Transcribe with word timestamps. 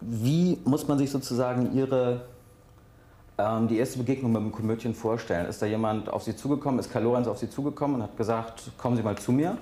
Wie 0.00 0.58
muss 0.64 0.88
man 0.88 0.98
sich 0.98 1.10
sozusagen 1.10 1.74
Ihre, 1.74 2.22
ähm, 3.36 3.68
die 3.68 3.78
erste 3.78 3.98
Begegnung 3.98 4.32
mit 4.32 4.40
dem 4.40 4.52
Komödien 4.52 4.94
vorstellen? 4.94 5.46
Ist 5.46 5.60
da 5.60 5.66
jemand 5.66 6.08
auf 6.08 6.22
Sie 6.22 6.34
zugekommen, 6.34 6.80
ist 6.80 6.90
Karl 6.90 7.04
Lorenz 7.04 7.26
auf 7.26 7.38
Sie 7.38 7.50
zugekommen 7.50 7.96
und 7.96 8.02
hat 8.02 8.16
gesagt, 8.16 8.70
kommen 8.78 8.96
Sie 8.96 9.02
mal 9.02 9.16
zu 9.16 9.32
mir? 9.32 9.58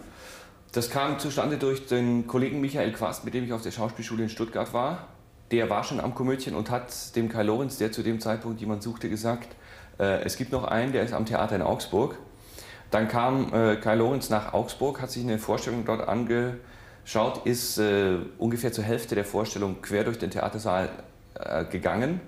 Das 0.73 0.91
kam 0.91 1.19
zustande 1.19 1.57
durch 1.57 1.87
den 1.87 2.27
Kollegen 2.27 2.61
Michael 2.61 2.93
Quast, 2.93 3.25
mit 3.25 3.35
dem 3.35 3.45
ich 3.45 3.53
auf 3.53 3.63
der 3.63 3.71
Schauspielschule 3.71 4.25
in 4.25 4.29
Stuttgart 4.29 4.73
war. 4.73 5.09
Der 5.51 5.71
war 5.71 5.83
schon 5.83 5.99
am 5.99 6.15
Komödien 6.15 6.55
und 6.55 6.71
hat 6.71 7.17
dem 7.17 7.29
Kai 7.29 7.43
Lorenz, 7.43 7.79
der 7.79 7.91
zu 7.91 8.03
dem 8.03 8.21
Zeitpunkt 8.21 8.61
jemand 8.61 8.83
suchte, 8.83 9.09
gesagt, 9.09 9.49
äh, 9.99 10.23
es 10.23 10.37
gibt 10.37 10.53
noch 10.53 10.65
einen, 10.65 10.93
der 10.93 11.03
ist 11.03 11.15
am 11.15 11.25
Theater 11.25 11.57
in 11.57 11.63
Augsburg. 11.63 12.19
Dann 12.91 13.09
kam 13.09 13.53
äh, 13.53 13.77
Kai 13.77 13.97
Lorenz 13.97 14.31
nach 14.31 14.53
Augsburg, 14.53 15.01
hat 15.01 15.11
sich 15.11 15.25
eine 15.25 15.39
Vorstellung 15.39 15.85
dort 15.85 16.07
angeschaut, 17.09 17.47
ist 17.47 17.79
äh, 17.79 18.19
ungefähr 18.39 18.73
zur 18.73 18.85
Hälfte 18.85 19.15
der 19.15 19.25
Vorstellung 19.25 19.81
quer 19.81 20.05
durch 20.05 20.19
den 20.19 20.31
Theatersaal 20.31 20.91
äh, 21.35 21.65
gegangen. 21.65 22.21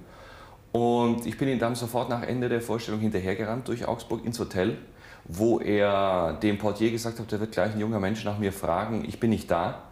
Und 0.72 1.26
ich 1.26 1.36
bin 1.36 1.48
ihm 1.48 1.58
dann 1.58 1.74
sofort 1.74 2.08
nach 2.08 2.22
Ende 2.22 2.48
der 2.48 2.62
Vorstellung 2.62 3.00
hinterhergerannt 3.00 3.68
durch 3.68 3.86
Augsburg 3.86 4.24
ins 4.24 4.38
Hotel 4.38 4.78
wo 5.32 5.60
er 5.60 6.38
dem 6.42 6.58
Portier 6.58 6.90
gesagt 6.90 7.20
hat, 7.20 7.30
da 7.30 7.38
wird 7.38 7.52
gleich 7.52 7.72
ein 7.72 7.78
junger 7.78 8.00
Mensch 8.00 8.24
nach 8.24 8.38
mir 8.38 8.52
fragen, 8.52 9.04
ich 9.06 9.20
bin 9.20 9.30
nicht 9.30 9.50
da. 9.50 9.82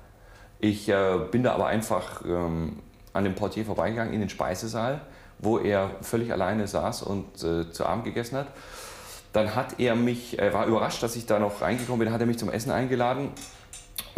Ich 0.58 0.88
äh, 0.88 1.18
bin 1.30 1.44
da 1.44 1.52
aber 1.52 1.66
einfach 1.66 2.24
ähm, 2.24 2.80
an 3.12 3.24
dem 3.24 3.34
Portier 3.34 3.64
vorbeigegangen 3.64 4.12
in 4.12 4.20
den 4.20 4.30
Speisesaal, 4.30 5.00
wo 5.38 5.58
er 5.58 5.90
völlig 6.00 6.32
alleine 6.32 6.66
saß 6.66 7.02
und 7.02 7.44
äh, 7.44 7.70
zu 7.70 7.86
Abend 7.86 8.04
gegessen 8.04 8.38
hat. 8.38 8.48
Dann 9.32 9.54
hat 9.54 9.78
er 9.78 9.94
mich, 9.94 10.38
er 10.38 10.52
war 10.54 10.66
überrascht, 10.66 11.02
dass 11.02 11.14
ich 11.14 11.26
da 11.26 11.38
noch 11.38 11.60
reingekommen 11.60 12.00
bin, 12.00 12.12
hat 12.12 12.20
er 12.20 12.26
mich 12.26 12.38
zum 12.38 12.50
Essen 12.50 12.72
eingeladen 12.72 13.30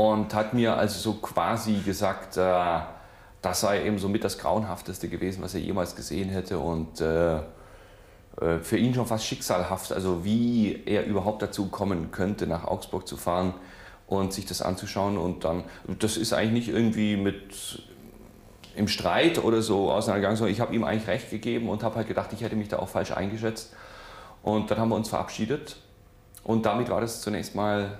und 0.01 0.33
hat 0.33 0.55
mir 0.55 0.79
also 0.79 0.99
so 0.99 1.21
quasi 1.21 1.75
gesagt, 1.85 2.39
äh, 2.39 2.81
das 3.43 3.61
sei 3.61 3.85
eben 3.85 3.99
so 3.99 4.09
mit 4.09 4.25
das 4.25 4.39
Grauenhafteste 4.39 5.09
gewesen, 5.11 5.43
was 5.43 5.55
er 5.55 5.61
jemals 5.61 5.95
gesehen 5.95 6.31
hätte 6.31 6.59
und 6.59 7.03
äh, 7.03 7.37
äh, 7.37 7.43
für 8.63 8.79
ihn 8.79 8.95
schon 8.95 9.05
fast 9.05 9.27
schicksalhaft, 9.27 9.93
also 9.93 10.25
wie 10.25 10.85
er 10.87 11.05
überhaupt 11.05 11.43
dazu 11.43 11.67
kommen 11.67 12.11
könnte, 12.13 12.47
nach 12.47 12.65
Augsburg 12.65 13.07
zu 13.07 13.19
fahren 13.19 13.53
und 14.07 14.33
sich 14.33 14.47
das 14.47 14.63
anzuschauen. 14.63 15.19
Und 15.19 15.45
dann, 15.45 15.65
das 15.99 16.17
ist 16.17 16.33
eigentlich 16.33 16.67
nicht 16.67 16.75
irgendwie 16.75 17.19
mit 17.19 17.83
im 18.75 18.89
Streit 18.89 19.45
oder 19.45 19.61
so 19.61 19.91
auseinandergegangen, 19.93 20.39
sondern 20.39 20.55
ich 20.55 20.61
habe 20.61 20.75
ihm 20.75 20.85
eigentlich 20.85 21.09
recht 21.09 21.29
gegeben 21.29 21.69
und 21.69 21.83
habe 21.83 21.97
halt 21.97 22.09
gedacht, 22.09 22.33
ich 22.33 22.41
hätte 22.41 22.57
mich 22.57 22.69
da 22.69 22.79
auch 22.79 22.89
falsch 22.89 23.13
eingeschätzt. 23.13 23.75
Und 24.43 24.71
dann 24.71 24.79
haben 24.79 24.89
wir 24.89 24.97
uns 24.97 25.11
verabschiedet 25.11 25.77
und 26.43 26.65
damit 26.65 26.89
war 26.89 27.03
das 27.03 27.21
zunächst 27.21 27.55
mal 27.55 27.99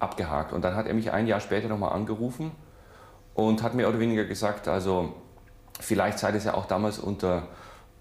abgehakt. 0.00 0.52
Und 0.52 0.62
dann 0.62 0.74
hat 0.74 0.86
er 0.86 0.94
mich 0.94 1.12
ein 1.12 1.26
Jahr 1.26 1.40
später 1.40 1.68
nochmal 1.68 1.92
angerufen 1.92 2.50
und 3.34 3.62
hat 3.62 3.74
mehr 3.74 3.88
oder 3.88 4.00
weniger 4.00 4.24
gesagt, 4.24 4.66
also 4.66 5.14
vielleicht 5.78 6.18
sei 6.18 6.32
das 6.32 6.44
ja 6.44 6.54
auch 6.54 6.66
damals 6.66 6.98
unter 6.98 7.44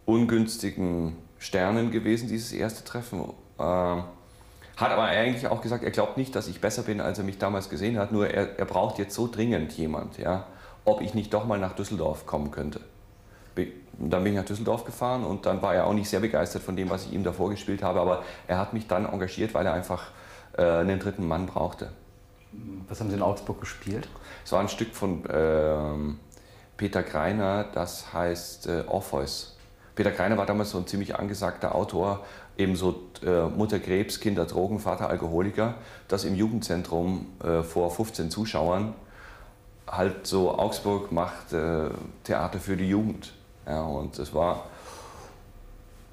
ungünstigen 0.05 1.17
Sternen 1.37 1.91
gewesen, 1.91 2.27
dieses 2.27 2.51
erste 2.51 2.83
Treffen. 2.83 3.21
Äh, 3.59 3.63
hat 4.79 4.91
aber 4.91 5.03
eigentlich 5.03 5.47
auch 5.47 5.61
gesagt, 5.61 5.83
er 5.83 5.91
glaubt 5.91 6.17
nicht, 6.17 6.35
dass 6.35 6.47
ich 6.47 6.61
besser 6.61 6.83
bin, 6.83 7.01
als 7.01 7.17
er 7.17 7.25
mich 7.25 7.37
damals 7.37 7.69
gesehen 7.69 7.99
hat, 7.99 8.11
nur 8.11 8.29
er, 8.29 8.57
er 8.57 8.65
braucht 8.65 8.97
jetzt 8.97 9.13
so 9.13 9.27
dringend 9.27 9.73
jemand, 9.73 10.17
ja, 10.17 10.45
ob 10.85 11.01
ich 11.01 11.13
nicht 11.13 11.33
doch 11.33 11.45
mal 11.45 11.59
nach 11.59 11.73
Düsseldorf 11.73 12.25
kommen 12.25 12.51
könnte. 12.51 12.79
Dann 13.97 14.23
bin 14.23 14.33
ich 14.33 14.39
nach 14.39 14.45
Düsseldorf 14.45 14.85
gefahren 14.85 15.25
und 15.25 15.45
dann 15.45 15.61
war 15.61 15.75
er 15.75 15.85
auch 15.85 15.93
nicht 15.93 16.09
sehr 16.09 16.21
begeistert 16.21 16.63
von 16.63 16.77
dem, 16.77 16.89
was 16.89 17.05
ich 17.05 17.11
ihm 17.11 17.25
da 17.25 17.33
vorgespielt 17.33 17.83
habe, 17.83 17.99
aber 17.99 18.23
er 18.47 18.57
hat 18.57 18.71
mich 18.71 18.87
dann 18.87 19.05
engagiert, 19.05 19.53
weil 19.53 19.65
er 19.65 19.73
einfach 19.73 20.11
äh, 20.59 20.79
einen 20.79 20.99
dritten 20.99 21.27
Mann 21.27 21.45
brauchte. 21.45 21.89
Was 22.87 22.99
haben 22.99 23.09
Sie 23.09 23.15
in 23.15 23.21
Augsburg 23.21 23.59
gespielt? 23.59 24.07
Es 24.43 24.51
war 24.51 24.59
ein 24.59 24.69
Stück 24.69 24.93
von 24.93 25.25
äh, 25.25 26.15
Peter 26.77 27.03
Greiner, 27.03 27.63
das 27.63 28.13
heißt 28.13 28.67
äh, 28.67 28.83
Orpheus. 28.87 29.55
Peter 29.95 30.11
Greiner 30.11 30.37
war 30.37 30.45
damals 30.45 30.71
so 30.71 30.77
ein 30.77 30.87
ziemlich 30.87 31.15
angesagter 31.15 31.75
Autor, 31.75 32.25
ebenso 32.57 33.03
äh, 33.23 33.43
Mutter 33.43 33.79
Krebs, 33.79 34.19
Kinder 34.19 34.45
Drogen, 34.45 34.79
Vater 34.79 35.09
Alkoholiker, 35.09 35.75
das 36.07 36.23
im 36.23 36.35
Jugendzentrum 36.35 37.27
äh, 37.43 37.63
vor 37.63 37.91
15 37.91 38.31
Zuschauern 38.31 38.93
halt 39.91 40.27
so 40.27 40.57
Augsburg 40.57 41.11
macht 41.11 41.53
äh, 41.53 41.89
Theater 42.23 42.59
für 42.59 42.77
die 42.77 42.87
Jugend. 42.87 43.33
Ja, 43.65 43.83
und 43.83 44.17
das 44.17 44.33
war, 44.33 44.65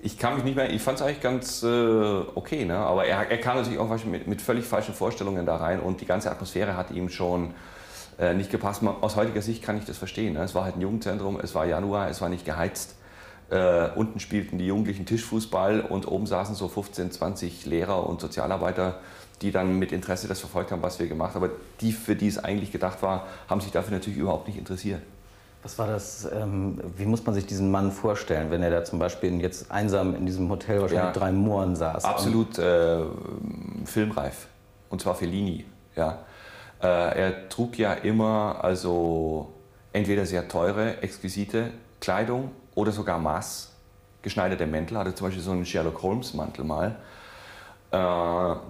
ich 0.00 0.18
kann 0.18 0.34
mich 0.34 0.44
nicht 0.44 0.56
mehr, 0.56 0.70
ich 0.70 0.82
fand 0.82 0.98
es 0.98 1.04
eigentlich 1.04 1.20
ganz 1.20 1.62
äh, 1.62 1.66
okay, 2.34 2.64
ne? 2.64 2.76
aber 2.76 3.06
er, 3.06 3.30
er 3.30 3.38
kam 3.38 3.56
natürlich 3.56 3.78
auch 3.78 4.04
mit, 4.04 4.26
mit, 4.26 4.42
völlig 4.42 4.64
falschen 4.64 4.94
Vorstellungen 4.94 5.46
da 5.46 5.56
rein 5.56 5.80
und 5.80 6.00
die 6.00 6.06
ganze 6.06 6.30
Atmosphäre 6.30 6.76
hat 6.76 6.90
ihm 6.90 7.08
schon 7.08 7.54
äh, 8.18 8.34
nicht 8.34 8.50
gepasst. 8.50 8.82
Aus 9.00 9.16
heutiger 9.16 9.42
Sicht 9.42 9.62
kann 9.62 9.78
ich 9.78 9.84
das 9.84 9.98
verstehen. 9.98 10.34
Ne? 10.34 10.42
Es 10.42 10.54
war 10.54 10.64
halt 10.64 10.76
ein 10.76 10.80
Jugendzentrum, 10.80 11.40
es 11.40 11.54
war 11.54 11.66
Januar, 11.66 12.08
es 12.08 12.20
war 12.20 12.28
nicht 12.28 12.44
geheizt. 12.44 12.96
Äh, 13.48 13.88
unten 13.94 14.20
spielten 14.20 14.58
die 14.58 14.66
Jugendlichen 14.66 15.06
Tischfußball 15.06 15.80
und 15.80 16.08
oben 16.08 16.26
saßen 16.26 16.54
so 16.54 16.68
15, 16.68 17.12
20 17.12 17.66
Lehrer 17.66 18.06
und 18.06 18.20
Sozialarbeiter, 18.20 19.00
die 19.40 19.50
dann 19.50 19.78
mit 19.78 19.92
Interesse 19.92 20.28
das 20.28 20.40
verfolgt 20.40 20.72
haben, 20.72 20.82
was 20.82 20.98
wir 20.98 21.06
gemacht 21.06 21.34
haben. 21.34 21.44
Aber 21.44 21.52
die, 21.80 21.92
für 21.92 22.16
die 22.16 22.28
es 22.28 22.38
eigentlich 22.38 22.72
gedacht 22.72 23.02
war, 23.02 23.26
haben 23.48 23.60
sich 23.60 23.70
dafür 23.70 23.92
natürlich 23.92 24.18
überhaupt 24.18 24.48
nicht 24.48 24.58
interessiert. 24.58 25.00
Was 25.66 25.80
war 25.80 25.88
das, 25.88 26.28
ähm, 26.32 26.78
wie 26.96 27.06
muss 27.06 27.26
man 27.26 27.34
sich 27.34 27.44
diesen 27.44 27.72
Mann 27.72 27.90
vorstellen, 27.90 28.52
wenn 28.52 28.62
er 28.62 28.70
da 28.70 28.84
zum 28.84 29.00
Beispiel 29.00 29.40
jetzt 29.40 29.68
einsam 29.68 30.14
in 30.14 30.24
diesem 30.24 30.48
Hotel 30.48 30.80
wahrscheinlich 30.80 31.06
ja, 31.06 31.12
drei 31.12 31.32
Mohren 31.32 31.74
saß? 31.74 32.04
Absolut 32.04 32.56
äh, 32.56 33.00
filmreif. 33.84 34.46
Und 34.90 35.00
zwar 35.00 35.16
Fellini. 35.16 35.64
Ja. 35.96 36.20
Äh, 36.80 36.86
er 36.86 37.48
trug 37.48 37.78
ja 37.78 37.94
immer 37.94 38.58
also 38.62 39.54
entweder 39.92 40.24
sehr 40.24 40.46
teure, 40.46 41.02
exquisite 41.02 41.72
Kleidung 42.00 42.52
oder 42.76 42.92
sogar 42.92 43.18
maßgeschneiderte 43.18 44.68
Mäntel, 44.68 44.98
hatte 44.98 45.16
zum 45.16 45.26
Beispiel 45.26 45.42
so 45.42 45.50
einen 45.50 45.66
Sherlock 45.66 46.00
Holmes 46.00 46.32
Mantel 46.32 46.64
mal. 46.64 46.94
Äh, 47.90 47.96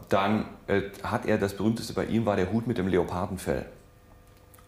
dann 0.09 0.47
äh, 0.67 0.81
hat 1.03 1.27
er, 1.27 1.37
das 1.37 1.59
berühmteste 1.59 1.93
bei 1.93 2.07
ihm 2.07 2.25
war 2.25 2.37
der 2.37 2.51
Hut 2.51 2.67
mit 2.67 2.79
dem 2.79 2.89
Leopardenfell. 2.89 3.67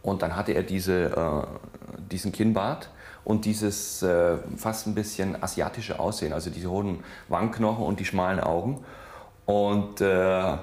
Und 0.03 0.22
dann 0.22 0.36
hatte 0.36 0.53
er 0.53 0.62
diese, 0.62 1.04
äh, 1.04 2.00
diesen 2.10 2.32
Kinnbart 2.32 2.91
und 3.25 3.44
dieses 3.44 4.03
äh, 4.03 4.38
fast 4.56 4.86
ein 4.86 4.94
bisschen 4.94 5.42
asiatische 5.42 5.98
Aussehen, 5.98 6.32
also 6.32 6.50
diese 6.50 6.70
hohen 6.70 7.04
Wangenknochen 7.28 7.84
und 7.84 8.00
die 8.00 8.04
schmalen 8.04 8.41
Augen. 8.41 8.84
Und 9.44 10.00
äh, 10.00 10.56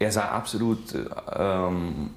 er 0.00 0.12
sah 0.12 0.28
absolut 0.28 0.94
ähm, 1.36 2.10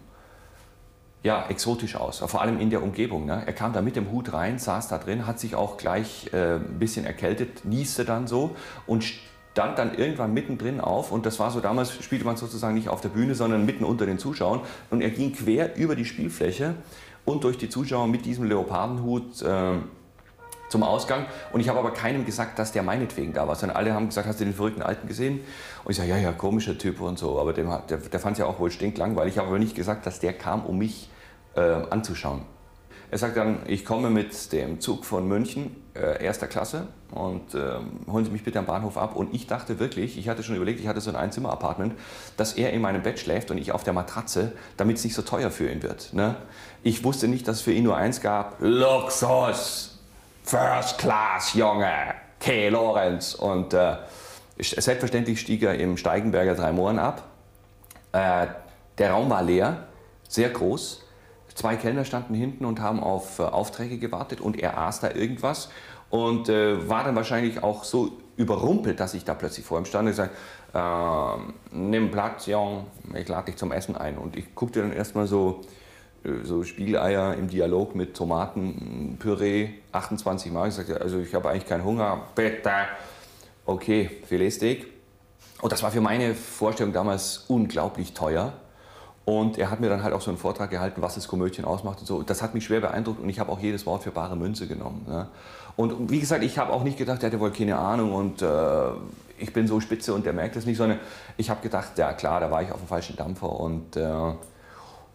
ja, 1.24 1.46
exotisch 1.50 1.96
aus, 1.96 2.20
vor 2.20 2.42
allem 2.42 2.60
in 2.60 2.70
der 2.70 2.81
Umgebung. 2.81 3.26
Ne? 3.26 3.44
Er 3.46 3.54
kam 3.54 3.74
da 3.74 3.81
mit 3.81 3.96
dem 3.96 4.12
Hut 4.12 4.34
rein, 4.34 4.58
saß 4.58 4.88
da 4.88 4.98
drin, 4.98 5.28
hat 5.28 5.40
sich 5.40 5.56
auch 5.56 5.78
gleich 5.78 6.31
äh, 6.34 6.56
ein 6.56 6.80
bisschen 6.80 7.06
erkältet, 7.06 7.66
nieste 7.66 8.06
dann 8.06 8.28
so 8.28 8.56
und 8.88 9.04
stand 9.53 9.78
dann 9.78 9.95
irgendwann 9.95 10.34
mittendrin 10.34 10.79
auf 10.79 11.12
und 11.12 11.25
das 11.25 11.39
war 11.39 11.51
so, 11.51 11.59
damals 11.59 11.91
spielte 12.03 12.25
man 12.25 12.38
sozusagen 12.38 12.73
nicht 12.73 12.89
auf 12.89 13.01
der 13.01 13.09
Bühne, 13.09 13.35
sondern 13.35 13.66
mitten 13.66 13.84
unter 13.84 14.06
den 14.06 14.17
Zuschauern 14.17 14.62
und 14.89 15.01
er 15.01 15.09
ging 15.09 15.34
quer 15.34 15.75
über 15.75 15.95
die 15.95 16.06
Spielfläche 16.06 16.75
und 17.25 17.44
durch 17.44 17.57
die 17.57 17.69
Zuschauer 17.69 18.07
mit 18.07 18.25
diesem 18.25 18.45
Leopardenhut 18.45 19.41
äh, 19.41 19.73
zum 20.69 20.84
Ausgang 20.84 21.25
und 21.51 21.59
ich 21.59 21.67
habe 21.67 21.79
aber 21.79 21.91
keinem 21.91 22.25
gesagt, 22.25 22.59
dass 22.59 22.72
der 22.72 22.81
meinetwegen 22.81 23.34
da 23.34 23.45
war, 23.47 23.56
sondern 23.56 23.75
alle 23.75 23.94
haben 23.94 24.07
gesagt, 24.07 24.25
hast 24.25 24.39
du 24.39 24.45
den 24.45 24.53
verrückten 24.53 24.81
Alten 24.81 25.07
gesehen? 25.07 25.41
Und 25.83 25.91
ich 25.91 25.97
sage, 25.97 26.09
ja, 26.09 26.18
ja, 26.18 26.31
komischer 26.31 26.78
Typ 26.78 27.01
und 27.01 27.19
so, 27.19 27.38
aber 27.39 27.51
dem, 27.51 27.69
der, 27.89 27.97
der 27.97 28.19
fand 28.22 28.33
es 28.33 28.39
ja 28.39 28.45
auch 28.45 28.57
wohl 28.59 28.72
stinklangweilig, 28.72 29.33
ich 29.33 29.38
habe 29.38 29.50
aber 29.50 29.59
nicht 29.59 29.75
gesagt, 29.75 30.06
dass 30.06 30.22
der 30.22 30.31
kam, 30.31 30.66
um 30.66 30.78
mich 30.78 31.09
äh, 31.56 31.62
anzuschauen. 31.62 32.44
Er 33.12 33.18
sagt 33.18 33.36
dann, 33.36 33.60
ich 33.68 33.84
komme 33.84 34.10
mit 34.10 34.54
dem 34.54 34.80
Zug 34.80 35.04
von 35.04 35.28
München, 35.28 35.76
äh, 35.94 36.24
erster 36.24 36.48
Klasse, 36.48 36.88
und 37.12 37.54
äh, 37.54 37.74
holen 38.10 38.24
Sie 38.24 38.32
mich 38.32 38.46
bitte 38.46 38.58
am 38.58 38.66
Bahnhof 38.66 38.98
ab. 38.98 39.18
Und 39.18 39.36
ich 39.36 39.48
dachte 39.48 39.80
wirklich, 39.80 40.18
ich 40.18 40.30
hatte 40.30 40.44
schon 40.44 40.56
überlegt, 40.56 40.80
ich 40.80 40.88
hatte 40.88 41.02
so 41.02 41.10
ein 41.10 41.18
Einzimmer-Apartment, 41.18 41.94
dass 42.38 42.54
er 42.54 42.72
in 42.72 42.80
meinem 42.80 43.04
Bett 43.04 43.20
schläft 43.20 43.52
und 43.52 43.58
ich 43.58 43.74
auf 43.74 43.84
der 43.84 43.92
Matratze, 43.92 44.54
damit 44.78 44.96
es 44.96 45.04
nicht 45.04 45.14
so 45.14 45.24
teuer 45.24 45.52
für 45.52 45.70
ihn 45.70 45.84
wird. 45.84 46.14
Ne? 46.14 46.38
Ich 46.84 47.04
wusste 47.04 47.28
nicht, 47.28 47.50
dass 47.50 47.58
es 47.58 47.62
für 47.64 47.74
ihn 47.74 47.84
nur 47.84 47.98
eins 47.98 48.22
gab, 48.22 48.56
Luxus. 48.62 50.00
First 50.44 50.98
Class, 50.98 51.54
Junge, 51.54 52.16
K. 52.40 52.69
Lorenz. 52.69 53.36
Und 53.36 53.74
äh, 53.74 53.98
selbstverständlich 54.57 55.42
stieg 55.42 55.64
er 55.64 55.75
im 55.75 55.98
Steigenberger 55.98 56.56
drei 56.56 56.72
Mohren 56.72 56.98
ab. 56.98 57.24
Äh, 58.14 58.48
der 58.98 59.12
Raum 59.12 59.30
war 59.30 59.44
leer, 59.44 59.88
sehr 60.30 60.50
groß. 60.50 61.00
Zwei 61.56 61.75
Kellner 61.75 62.06
standen 62.06 62.33
hinten 62.33 62.65
und 62.65 62.80
haben 62.80 63.00
auf 63.00 63.39
äh, 63.39 63.44
Aufträge 63.44 63.98
gewartet 63.98 64.42
und 64.42 64.59
er 64.59 64.77
aß 64.77 65.01
da 65.01 65.12
irgendwas 65.12 65.69
und 66.09 66.50
äh, 66.50 66.89
war 66.89 67.03
dann 67.03 67.15
wahrscheinlich 67.15 67.63
auch 67.63 67.83
so 67.83 68.12
überrumpelt, 68.38 69.00
dass 69.00 69.13
ich 69.13 69.25
da 69.25 69.33
plötzlich 69.33 69.65
vor 69.65 69.80
ihm 69.80 69.86
stand 69.86 70.07
und 70.07 70.12
gesagt, 70.12 70.36
äh, 70.74 71.75
nimm 71.75 72.12
Platz, 72.12 72.45
Jung, 72.48 72.88
ich 73.15 73.27
lade 73.27 73.45
dich 73.45 73.57
zum 73.57 73.71
Essen 73.71 73.95
ein. 73.95 74.18
Und 74.18 74.36
ich 74.36 74.56
guckte 74.56 74.81
dann 74.81 74.94
erstmal 74.94 75.27
so 75.27 75.62
äh, 76.24 76.44
so 76.44 76.63
Spiegeleier 76.63 77.36
im 77.36 77.48
Dialog 77.48 77.95
mit 77.95 78.15
Tomatenpüree 78.15 79.69
28 79.92 80.51
Mal. 80.51 80.69
Ich 80.69 80.75
sagte, 80.75 81.01
also 81.01 81.19
ich 81.19 81.33
habe 81.33 81.50
eigentlich 81.50 81.68
keinen 81.68 81.83
Hunger, 81.83 82.27
bitte. 82.36 82.71
Okay, 83.65 84.09
Filetsteak. 84.27 84.88
Und 85.62 85.71
das 85.71 85.83
war 85.83 85.92
für 85.92 86.01
meine 86.01 86.33
Vorstellung 86.33 86.94
damals 86.94 87.45
unglaublich 87.47 88.13
teuer. 88.13 88.54
Und 89.23 89.57
er 89.57 89.69
hat 89.69 89.79
mir 89.79 89.89
dann 89.89 90.03
halt 90.03 90.13
auch 90.13 90.21
so 90.21 90.31
einen 90.31 90.38
Vortrag 90.38 90.71
gehalten, 90.71 91.01
was 91.01 91.15
das 91.15 91.27
Komödien 91.27 91.63
ausmacht 91.63 92.00
und 92.00 92.07
so. 92.07 92.23
Das 92.23 92.41
hat 92.41 92.53
mich 92.56 92.65
schwer 92.65 92.81
beeindruckt 92.81 93.21
und 93.21 93.29
ich 93.29 93.39
habe 93.39 93.51
auch 93.51 93.59
jedes 93.59 93.85
Wort 93.85 94.03
für 94.03 94.12
bare 94.12 94.35
Münze 94.35 94.68
genommen. 94.68 95.06
Ne? 95.07 95.27
Und 95.75 96.09
wie 96.09 96.19
gesagt, 96.19 96.44
ich 96.44 96.57
habe 96.57 96.73
auch 96.73 96.83
nicht 96.83 96.97
gedacht, 96.97 97.21
er 97.21 97.29
hätte 97.29 97.39
wohl 97.39 97.51
keine 97.51 97.77
Ahnung 97.77 98.13
und 98.13 98.41
äh, 98.41 98.47
ich 99.38 99.53
bin 99.53 99.68
so 99.68 99.79
spitze 99.79 100.13
und 100.13 100.25
der 100.25 100.33
merkt 100.33 100.56
es 100.56 100.65
nicht, 100.65 100.77
sondern 100.77 101.00
ich 101.38 101.50
habe 101.50 101.62
gedacht, 101.62 101.97
ja 101.97 102.13
klar, 102.13 102.39
da 102.39 102.51
war 102.51 102.63
ich 102.63 102.71
auf 102.71 102.79
dem 102.79 102.88
falschen 102.88 103.15
Dampfer 103.15 103.51
und 103.51 103.95
äh, 103.95 104.33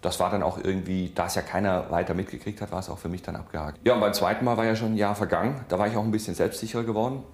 das 0.03 0.21
war 0.21 0.31
dann 0.31 0.43
auch 0.43 0.59
irgendwie, 0.63 1.11
da 1.15 1.27
es 1.27 1.35
ja 1.35 1.43
keiner 1.43 1.91
weiter 1.91 2.15
mitgekriegt 2.15 2.61
hat, 2.61 2.71
war 2.71 2.79
es 2.79 2.89
auch 2.89 2.99
für 2.99 3.09
mich 3.09 3.23
dann 3.23 3.35
abgehakt. 3.35 3.81
Ja, 3.85 3.95
und 3.95 4.01
beim 4.01 4.15
zweiten 4.15 4.45
Mal 4.45 4.57
war 4.57 4.65
ja 4.65 4.77
schon 4.77 4.93
ein 4.93 4.97
Jahr 4.97 5.17
vergangen, 5.17 5.65
da 5.69 5.79
war 5.79 5.89
ich 5.89 5.97
auch 5.97 6.05
ein 6.05 6.13
bisschen 6.13 6.35
selbstsicherer 6.35 6.85
geworden. 6.85 7.25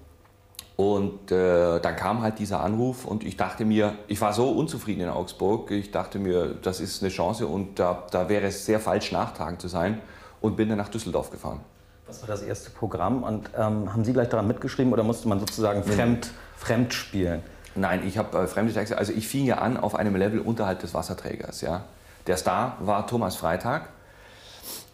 Und 0.75 1.31
äh, 1.31 1.79
dann 1.79 1.95
kam 1.95 2.23
halt 2.23 2.39
dieser 2.39 2.61
Anruf 2.61 3.05
und 3.05 3.23
ich 3.23 3.37
dachte 3.37 3.63
mir, 3.63 3.95
ich 4.07 4.19
war 4.21 4.33
so 4.33 4.49
unzufrieden 4.49 5.01
in 5.01 5.09
Augsburg, 5.09 5.69
ich 5.69 5.91
dachte 5.91 6.17
mir, 6.17 6.55
das 6.61 6.79
ist 6.79 7.03
eine 7.03 7.11
Chance 7.11 7.45
und 7.45 7.77
da, 7.77 8.03
da 8.09 8.27
wäre 8.27 8.47
es 8.47 8.65
sehr 8.65 8.79
falsch, 8.79 9.11
nachtragend 9.11 9.61
zu 9.61 9.67
sein 9.67 10.01
und 10.41 10.57
bin 10.57 10.69
dann 10.69 10.79
nach 10.79 10.89
Düsseldorf 10.89 11.29
gefahren. 11.29 11.59
Was 12.07 12.21
war 12.21 12.27
das 12.27 12.41
erste 12.41 12.71
Programm 12.71 13.21
und 13.21 13.51
ähm, 13.55 13.93
haben 13.93 14.03
Sie 14.03 14.13
gleich 14.13 14.29
daran 14.29 14.47
mitgeschrieben 14.47 14.91
oder 14.91 15.03
musste 15.03 15.27
man 15.27 15.39
sozusagen 15.39 15.83
fremd, 15.83 16.31
fremd 16.57 16.93
spielen? 16.93 17.43
Nein, 17.75 18.01
ich 18.05 18.17
habe 18.17 18.37
äh, 18.39 18.47
fremde 18.47 18.73
Texte, 18.73 18.97
also 18.97 19.13
ich 19.13 19.27
fing 19.27 19.45
ja 19.45 19.59
an 19.59 19.77
auf 19.77 19.93
einem 19.93 20.15
Level 20.15 20.39
unterhalb 20.39 20.79
des 20.79 20.95
Wasserträgers. 20.95 21.61
Ja. 21.61 21.85
Der 22.25 22.37
Star 22.37 22.77
war 22.81 23.05
Thomas 23.05 23.35
Freitag, 23.35 23.89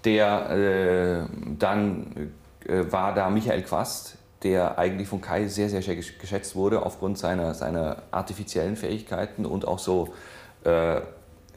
der 0.03 0.49
äh, 0.51 1.25
dann 1.57 2.31
äh, 2.65 2.91
war 2.91 3.13
da 3.13 3.29
Michael 3.29 3.63
Quast, 3.63 4.19
der 4.44 4.77
eigentlich 4.77 5.07
von 5.07 5.21
Kai 5.21 5.47
sehr, 5.47 5.69
sehr 5.69 5.81
geschätzt 5.95 6.56
wurde 6.56 6.86
aufgrund 6.86 7.18
seiner, 7.18 7.53
seiner 7.53 8.03
artifiziellen 8.12 8.75
Fähigkeiten 8.75 9.45
und 9.45 9.68
auch 9.68 9.80
so 9.80 10.13
äh, 10.63 11.01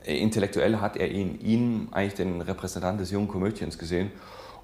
intellektuell 0.05 0.79
hat 0.81 0.97
er 0.97 1.09
in 1.09 1.41
ihm 1.41 1.89
eigentlich 1.93 2.15
den 2.15 2.41
Repräsentant 2.41 3.01
des 3.01 3.11
jungen 3.11 3.29
Komödiens 3.29 3.79
gesehen. 3.79 4.11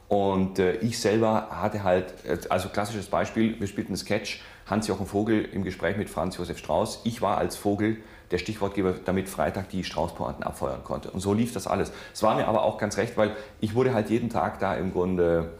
Und 0.08 0.58
äh, 0.58 0.76
ich 0.76 0.98
selber 0.98 1.48
hatte 1.50 1.84
halt, 1.84 2.14
also 2.50 2.70
klassisches 2.70 3.06
Beispiel, 3.06 3.60
wir 3.60 3.66
spielten 3.66 3.90
einen 3.90 3.98
Sketch, 3.98 4.42
Hans-Jochen 4.66 5.06
Vogel 5.06 5.44
im 5.44 5.64
Gespräch 5.64 5.96
mit 5.96 6.10
Franz 6.10 6.36
Josef 6.38 6.58
Strauß. 6.58 7.02
Ich 7.04 7.22
war 7.22 7.38
als 7.38 7.56
Vogel 7.56 7.98
der 8.30 8.38
Stichwortgeber, 8.38 8.94
damit 9.04 9.28
Freitag 9.28 9.68
die 9.70 9.84
Straußpointen 9.84 10.42
abfeuern 10.42 10.82
konnte. 10.84 11.10
Und 11.10 11.20
so 11.20 11.32
lief 11.32 11.52
das 11.52 11.66
alles. 11.66 11.92
Es 12.12 12.22
war 12.22 12.34
mir 12.34 12.48
aber 12.48 12.62
auch 12.62 12.78
ganz 12.78 12.96
recht, 12.96 13.16
weil 13.16 13.36
ich 13.60 13.74
wurde 13.74 13.94
halt 13.94 14.10
jeden 14.10 14.28
Tag 14.28 14.58
da 14.58 14.74
im 14.74 14.92
Grunde 14.92 15.50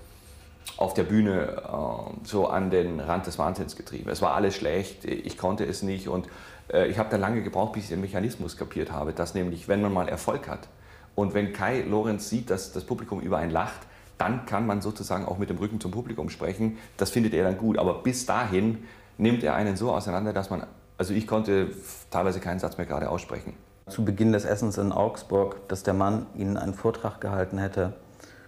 auf 0.77 0.95
der 0.95 1.05
Bühne 1.05 1.63
äh, 1.63 2.27
so 2.27 2.47
an 2.49 2.71
den 2.71 3.01
Rand 3.01 3.27
des 3.27 3.39
Wahnsinns 3.39 3.77
getrieben. 3.77 4.11
Es 4.11 4.23
war 4.23 4.35
alles 4.35 4.55
schlecht, 4.55 5.05
ich 5.05 5.39
konnte 5.39 5.65
es 5.65 5.83
nicht 5.83 6.09
und 6.09 6.29
äh, 6.73 6.87
ich 6.89 6.99
habe 6.99 7.09
da 7.11 7.17
lange 7.17 7.43
gebraucht, 7.43 7.73
bis 7.73 7.85
ich 7.85 7.91
den 7.91 8.01
Mechanismus 8.01 8.57
kapiert 8.57 8.93
habe, 8.93 9.13
dass 9.13 9.35
nämlich, 9.35 9.69
wenn 9.69 9.83
man 9.83 9.93
mal 9.93 10.09
Erfolg 10.09 10.49
hat 10.49 10.69
und 11.15 11.35
wenn 11.35 11.53
Kai 11.53 11.81
Lorenz 11.81 12.29
sieht, 12.29 12.51
dass 12.51 12.73
das 12.73 12.85
Publikum 12.85 13.21
über 13.21 13.39
einen 13.39 13.51
lacht, 13.51 13.81
dann 14.19 14.47
kann 14.47 14.67
man 14.67 14.81
sozusagen 14.81 15.27
auch 15.27 15.39
mit 15.39 15.51
dem 15.51 15.59
Rücken 15.59 15.81
zum 15.81 15.91
Publikum 15.91 16.29
sprechen. 16.29 16.79
Das 16.97 17.11
findet 17.11 17.35
er 17.35 17.45
dann 17.45 17.59
gut. 17.59 17.79
Aber 17.79 18.03
bis 18.03 18.27
dahin 18.27 18.85
nimmt 19.17 19.45
er 19.45 19.55
einen 19.55 19.77
so 19.77 19.93
auseinander, 19.93 20.33
dass 20.33 20.51
man, 20.51 20.67
also 20.97 21.15
ich 21.15 21.27
konnte 21.27 21.71
teilweise 22.11 22.41
keinen 22.41 22.59
Satz 22.59 22.79
mehr 22.79 22.87
gerade 22.87 23.11
aussprechen. 23.11 23.55
Zu 23.89 24.05
Beginn 24.05 24.33
des 24.33 24.45
Essens 24.45 24.77
in 24.77 24.93
Augsburg, 24.93 25.69
dass 25.69 25.83
der 25.83 25.95
Mann 25.95 26.27
Ihnen 26.37 26.57
einen 26.57 26.75
Vortrag 26.75 27.21
gehalten 27.21 27.59
hätte 27.59 27.95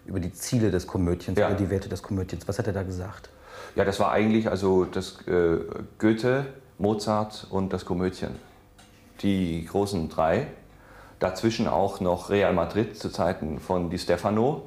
über 0.07 0.21
die 0.21 0.33
Ziele 0.33 0.71
des 0.71 0.87
Komödiens, 0.87 1.39
ja. 1.39 1.49
über 1.49 1.57
die 1.57 1.71
Werte 1.71 1.89
des 1.89 2.03
Komödiens. 2.03 2.47
Was 2.49 2.59
hat 2.59 2.67
er 2.67 2.73
da 2.73 2.83
gesagt? 2.83 3.31
Ja, 3.77 3.85
das 3.85 4.01
war 4.01 4.11
eigentlich 4.13 4.49
also 4.49 4.85
das 4.85 5.27
äh, 5.27 5.59
Goethe, 5.99 6.47
Mozart 6.79 7.47
und 7.51 7.73
das 7.73 7.85
Komödien. 7.85 8.37
Die 9.23 9.65
großen 9.65 10.09
drei. 10.09 10.49
Dazwischen 11.19 11.69
auch 11.69 12.01
noch 12.01 12.31
Real 12.31 12.55
Madrid 12.55 12.97
zu 12.97 13.11
Zeiten 13.11 13.61
von 13.61 13.91
Di 13.91 13.99
Stefano, 13.99 14.63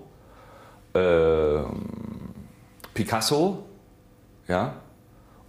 äh, 0.94 1.64
Picasso, 2.94 3.66
ja, 4.48 4.76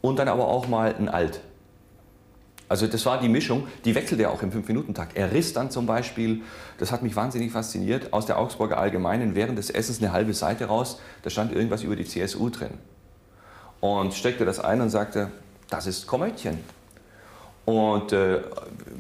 und 0.01 0.19
dann 0.19 0.29
aber 0.29 0.49
auch 0.49 0.67
mal 0.67 0.95
ein 0.95 1.11
Alt. 1.11 1.43
Also 2.69 2.87
das 2.87 3.05
war 3.05 3.21
die 3.21 3.29
Mischung, 3.29 3.69
die 3.85 3.95
wechselte 3.95 4.23
ja 4.23 4.31
auch 4.31 4.43
im 4.43 4.51
Fünf-Minuten-Takt. 4.51 5.17
Er 5.17 5.33
riss 5.33 5.53
dann 5.53 5.71
zum 5.71 5.87
Beispiel, 5.87 6.43
das 6.79 6.93
hat 6.93 7.03
mich 7.03 7.15
wahnsinnig 7.15 7.53
fasziniert, 7.53 8.13
aus 8.13 8.27
der 8.27 8.39
Augsburger 8.39 8.79
Allgemeinen 8.79 9.35
während 9.35 9.59
des 9.59 9.71
Essens 9.71 10.01
eine 10.01 10.13
halbe 10.13 10.33
Seite 10.33 10.67
raus, 10.67 10.99
da 11.23 11.31
stand 11.31 11.53
irgendwas 11.53 11.83
über 11.83 11.95
die 11.95 12.05
CSU 12.05 12.49
drin. 12.49 12.71
Und 13.81 14.15
steckte 14.15 14.47
das 14.47 14.61
ein 14.61 14.81
und 14.81 14.89
sagte, 14.89 15.31
das 15.69 15.87
ist 15.87 16.07
Komödien. 16.07 16.59
Und 17.67 18.13
äh, 18.13 18.41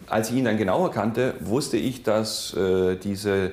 als 0.09 0.31
ich 0.31 0.37
ihn 0.37 0.45
dann 0.45 0.59
genauer 0.59 0.91
kannte, 0.91 1.35
wusste 1.41 1.77
ich, 1.77 2.03
dass 2.03 2.55
äh, 2.55 2.97
diese, 2.97 3.53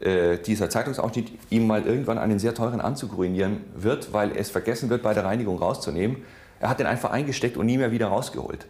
äh, 0.00 0.38
dieser 0.38 0.70
Zeitungsausschnitt 0.70 1.32
ihm 1.50 1.66
mal 1.66 1.84
irgendwann 1.84 2.18
einen 2.18 2.38
sehr 2.38 2.54
teuren 2.54 2.80
Anzug 2.80 3.16
ruinieren 3.16 3.58
wird, 3.76 4.12
weil 4.12 4.36
es 4.36 4.50
vergessen 4.50 4.88
wird, 4.88 5.02
bei 5.02 5.14
der 5.14 5.24
Reinigung 5.24 5.58
rauszunehmen. 5.58 6.18
Er 6.60 6.68
hat 6.68 6.78
den 6.78 6.86
einfach 6.86 7.10
eingesteckt 7.10 7.56
und 7.56 7.66
nie 7.66 7.78
mehr 7.78 7.90
wieder 7.90 8.08
rausgeholt. 8.08 8.66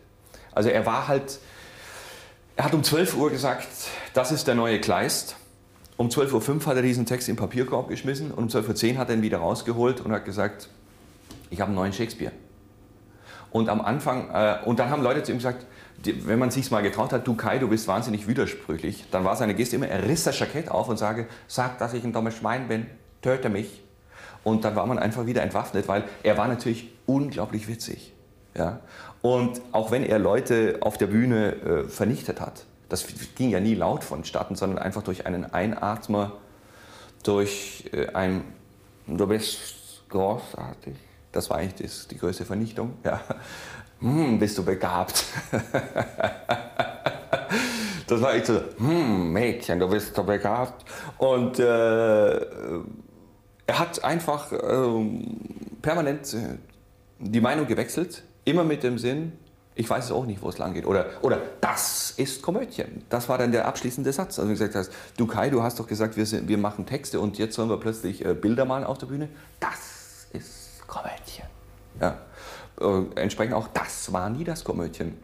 Also 0.54 0.68
er 0.68 0.86
war 0.86 1.08
halt, 1.08 1.38
er 2.56 2.64
hat 2.64 2.74
um 2.74 2.84
12 2.84 3.16
Uhr 3.16 3.30
gesagt, 3.30 3.68
das 4.14 4.32
ist 4.32 4.46
der 4.46 4.54
neue 4.54 4.80
Kleist. 4.80 5.36
Um 5.96 6.08
12.05 6.08 6.48
Uhr 6.48 6.66
hat 6.66 6.76
er 6.76 6.82
diesen 6.82 7.06
Text 7.06 7.28
im 7.28 7.36
Papierkorb 7.36 7.88
geschmissen 7.88 8.30
und 8.30 8.54
um 8.54 8.62
12.10 8.62 8.92
Uhr 8.92 8.98
hat 8.98 9.08
er 9.08 9.16
ihn 9.16 9.22
wieder 9.22 9.38
rausgeholt 9.38 10.00
und 10.00 10.12
hat 10.12 10.24
gesagt, 10.24 10.68
ich 11.50 11.60
habe 11.60 11.68
einen 11.68 11.76
neuen 11.76 11.92
Shakespeare. 11.92 12.32
Und 13.50 13.68
am 13.68 13.82
Anfang, 13.82 14.30
äh, 14.32 14.56
und 14.64 14.78
dann 14.78 14.88
haben 14.88 15.02
Leute 15.02 15.22
zu 15.22 15.32
ihm 15.32 15.38
gesagt, 15.38 15.66
die, 16.04 16.26
wenn 16.26 16.38
man 16.38 16.50
sich 16.50 16.70
mal 16.70 16.82
getraut 16.82 17.12
hat, 17.12 17.26
du 17.26 17.34
Kai, 17.34 17.58
du 17.58 17.68
bist 17.68 17.86
wahnsinnig 17.86 18.26
widersprüchlich, 18.26 19.04
dann 19.10 19.24
war 19.24 19.36
seine 19.36 19.54
Geste 19.54 19.76
immer, 19.76 19.88
er 19.88 20.08
riss 20.08 20.24
das 20.24 20.38
Jackett 20.38 20.70
auf 20.70 20.88
und 20.88 20.96
sage, 20.96 21.26
sag, 21.46 21.78
dass 21.78 21.92
ich 21.92 22.02
ein 22.02 22.12
dummes 22.12 22.34
Schwein 22.34 22.68
bin, 22.68 22.86
töte 23.20 23.50
mich. 23.50 23.82
Und 24.42 24.64
dann 24.64 24.74
war 24.74 24.86
man 24.86 24.98
einfach 24.98 25.26
wieder 25.26 25.42
entwaffnet, 25.42 25.86
weil 25.86 26.04
er 26.22 26.36
war 26.36 26.48
natürlich 26.48 26.90
unglaublich 27.06 27.68
witzig. 27.68 28.11
Ja? 28.56 28.80
Und 29.22 29.60
auch 29.72 29.90
wenn 29.90 30.04
er 30.04 30.18
Leute 30.18 30.78
auf 30.80 30.98
der 30.98 31.06
Bühne 31.06 31.52
äh, 31.54 31.88
vernichtet 31.88 32.40
hat, 32.40 32.64
das 32.88 33.06
ging 33.36 33.50
ja 33.50 33.60
nie 33.60 33.74
laut 33.74 34.04
vonstatten, 34.04 34.56
sondern 34.56 34.78
einfach 34.78 35.02
durch 35.02 35.26
einen 35.26 35.44
Einatmer, 35.52 36.32
durch 37.22 37.88
äh, 37.92 38.08
ein 38.14 38.44
Du 39.06 39.26
bist 39.26 40.08
großartig. 40.08 40.94
Das 41.32 41.50
war 41.50 41.58
eigentlich 41.58 41.90
das, 41.90 42.06
die 42.08 42.16
größte 42.18 42.44
Vernichtung. 42.44 42.94
Ja. 43.04 43.20
Hm, 44.00 44.38
bist 44.40 44.58
du 44.58 44.64
begabt. 44.64 45.24
das 48.08 48.20
war 48.20 48.34
echt 48.34 48.46
so, 48.46 48.60
hm, 48.78 49.32
Mädchen, 49.32 49.78
du 49.78 49.88
bist 49.88 50.16
so 50.16 50.24
begabt. 50.24 50.84
Und 51.18 51.60
äh, 51.60 52.36
er 53.66 53.78
hat 53.78 54.02
einfach 54.02 54.50
äh, 54.50 54.56
permanent 55.80 56.36
die 57.20 57.40
Meinung 57.40 57.68
gewechselt 57.68 58.24
Immer 58.44 58.64
mit 58.64 58.82
dem 58.82 58.98
Sinn, 58.98 59.32
ich 59.74 59.88
weiß 59.88 60.06
es 60.06 60.12
auch 60.12 60.26
nicht, 60.26 60.42
wo 60.42 60.48
es 60.48 60.58
lang 60.58 60.74
geht. 60.74 60.86
Oder, 60.86 61.06
oder 61.22 61.38
das 61.60 62.12
ist 62.16 62.42
Komödien. 62.42 63.04
Das 63.08 63.28
war 63.28 63.38
dann 63.38 63.52
der 63.52 63.66
abschließende 63.66 64.12
Satz. 64.12 64.38
Also 64.38 64.48
du 64.48 64.54
gesagt 64.54 64.74
hast, 64.74 64.92
du 65.16 65.26
Kai, 65.26 65.48
du 65.48 65.62
hast 65.62 65.80
doch 65.80 65.86
gesagt, 65.86 66.16
wir, 66.16 66.26
sind, 66.26 66.48
wir 66.48 66.58
machen 66.58 66.84
Texte 66.84 67.20
und 67.20 67.38
jetzt 67.38 67.54
sollen 67.54 67.70
wir 67.70 67.78
plötzlich 67.78 68.24
äh, 68.24 68.34
Bilder 68.34 68.64
malen 68.64 68.84
auf 68.84 68.98
der 68.98 69.06
Bühne. 69.06 69.28
Das 69.60 70.26
ist 70.32 70.86
Komödien. 70.86 71.46
Ja. 72.00 72.18
Äh, 72.80 73.20
entsprechend 73.20 73.54
auch, 73.54 73.68
das 73.68 74.12
war 74.12 74.28
nie 74.28 74.44
das 74.44 74.62
Komödien. 74.64 75.16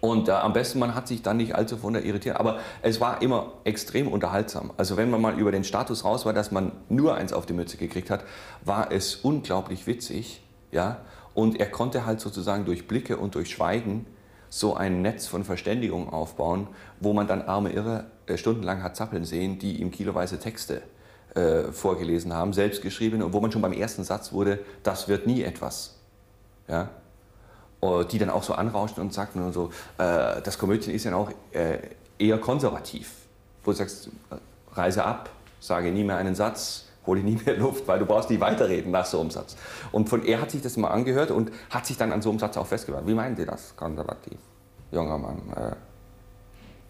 Und 0.00 0.28
äh, 0.28 0.32
am 0.32 0.52
besten, 0.52 0.78
man 0.78 0.94
hat 0.94 1.08
sich 1.08 1.22
dann 1.22 1.38
nicht 1.38 1.54
allzu 1.54 1.76
von 1.76 1.92
der 1.92 2.04
irritiert. 2.04 2.36
Aber 2.36 2.58
es 2.82 3.00
war 3.00 3.22
immer 3.22 3.54
extrem 3.64 4.08
unterhaltsam. 4.08 4.70
Also 4.76 4.96
wenn 4.96 5.10
man 5.10 5.20
mal 5.20 5.38
über 5.38 5.50
den 5.50 5.64
Status 5.64 6.04
raus 6.04 6.26
war, 6.26 6.32
dass 6.32 6.50
man 6.50 6.72
nur 6.88 7.14
eins 7.14 7.32
auf 7.32 7.46
die 7.46 7.52
Mütze 7.52 7.76
gekriegt 7.78 8.10
hat, 8.10 8.24
war 8.64 8.92
es 8.92 9.16
unglaublich 9.16 9.86
witzig. 9.86 10.42
Ja? 10.70 10.98
Und 11.38 11.60
er 11.60 11.70
konnte 11.70 12.04
halt 12.04 12.20
sozusagen 12.20 12.64
durch 12.64 12.88
Blicke 12.88 13.16
und 13.16 13.36
durch 13.36 13.50
Schweigen 13.50 14.06
so 14.48 14.74
ein 14.74 15.02
Netz 15.02 15.28
von 15.28 15.44
Verständigung 15.44 16.12
aufbauen, 16.12 16.66
wo 16.98 17.12
man 17.12 17.28
dann 17.28 17.42
arme 17.42 17.70
Irre 17.70 18.06
äh, 18.26 18.36
stundenlang 18.36 18.82
hat 18.82 18.96
zappeln 18.96 19.24
sehen, 19.24 19.60
die 19.60 19.80
ihm 19.80 19.92
kiloweise 19.92 20.40
Texte 20.40 20.82
äh, 21.36 21.70
vorgelesen 21.70 22.32
haben, 22.32 22.52
selbst 22.52 22.82
geschrieben, 22.82 23.22
und 23.22 23.32
wo 23.34 23.40
man 23.40 23.52
schon 23.52 23.62
beim 23.62 23.72
ersten 23.72 24.02
Satz 24.02 24.32
wurde, 24.32 24.58
das 24.82 25.06
wird 25.06 25.28
nie 25.28 25.44
etwas. 25.44 25.94
Ja? 26.66 26.88
Äh, 27.82 28.04
die 28.06 28.18
dann 28.18 28.30
auch 28.30 28.42
so 28.42 28.54
anrauschten 28.54 29.00
und 29.00 29.14
sagten 29.14 29.40
und 29.40 29.52
so, 29.52 29.70
äh, 29.98 30.42
das 30.42 30.58
Komödien 30.58 30.92
ist 30.92 31.04
ja 31.04 31.14
auch 31.14 31.30
äh, 31.52 31.78
eher 32.18 32.38
konservativ. 32.38 33.12
Wo 33.62 33.70
du 33.70 33.76
sagst, 33.76 34.08
äh, 34.30 34.36
reise 34.72 35.04
ab, 35.04 35.30
sage 35.60 35.92
nie 35.92 36.02
mehr 36.02 36.16
einen 36.16 36.34
Satz, 36.34 36.87
hole 37.08 37.20
nie 37.22 37.38
mehr 37.44 37.56
Luft, 37.56 37.88
weil 37.88 37.98
du 37.98 38.06
brauchst 38.06 38.30
nicht 38.30 38.40
weiterreden 38.40 38.92
nach 38.92 39.06
so 39.06 39.20
einem 39.20 39.30
Satz. 39.30 39.56
Und 39.90 40.08
von 40.08 40.24
er 40.24 40.40
hat 40.40 40.52
sich 40.52 40.62
das 40.62 40.76
mal 40.76 40.88
angehört 40.88 41.32
und 41.32 41.50
hat 41.70 41.86
sich 41.86 41.96
dann 41.96 42.12
an 42.12 42.22
so 42.22 42.30
einem 42.30 42.38
Satz 42.38 42.56
auch 42.56 42.66
festgemacht. 42.66 43.06
Wie 43.06 43.14
meinen 43.14 43.36
Sie 43.36 43.44
das, 43.44 43.74
konservativ, 43.74 44.38
junger 44.92 45.18
Mann? 45.18 45.42
Äh, 45.56 45.76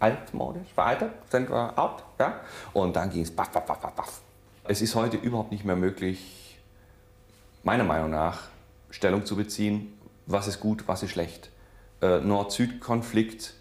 altmodisch, 0.01 0.69
veraltet, 0.75 1.11
sind 1.31 1.51
wir 1.51 1.79
out, 1.79 2.05
ja? 2.19 2.41
Und 2.73 2.95
dann 2.95 3.11
ging 3.11 3.23
es 3.23 3.35
baff, 3.35 3.51
baff, 3.51 3.65
baff, 3.65 3.93
baff. 3.95 4.21
Es 4.65 4.83
ist 4.83 4.95
heute 4.95 5.17
überhaupt 5.17 5.51
nicht 5.51 5.65
mehr 5.65 5.77
möglich, 5.77 6.59
meiner 7.63 7.85
Meinung 7.85 8.11
nach, 8.11 8.49
Stellung 8.91 9.25
zu 9.25 9.37
beziehen, 9.37 9.99
was 10.27 10.47
ist 10.47 10.61
gut, 10.61 10.85
was 10.87 11.03
ist 11.03 11.11
schlecht. 11.11 11.51
Äh, 12.01 12.21
Nord-Süd-Konflikt 12.21 13.55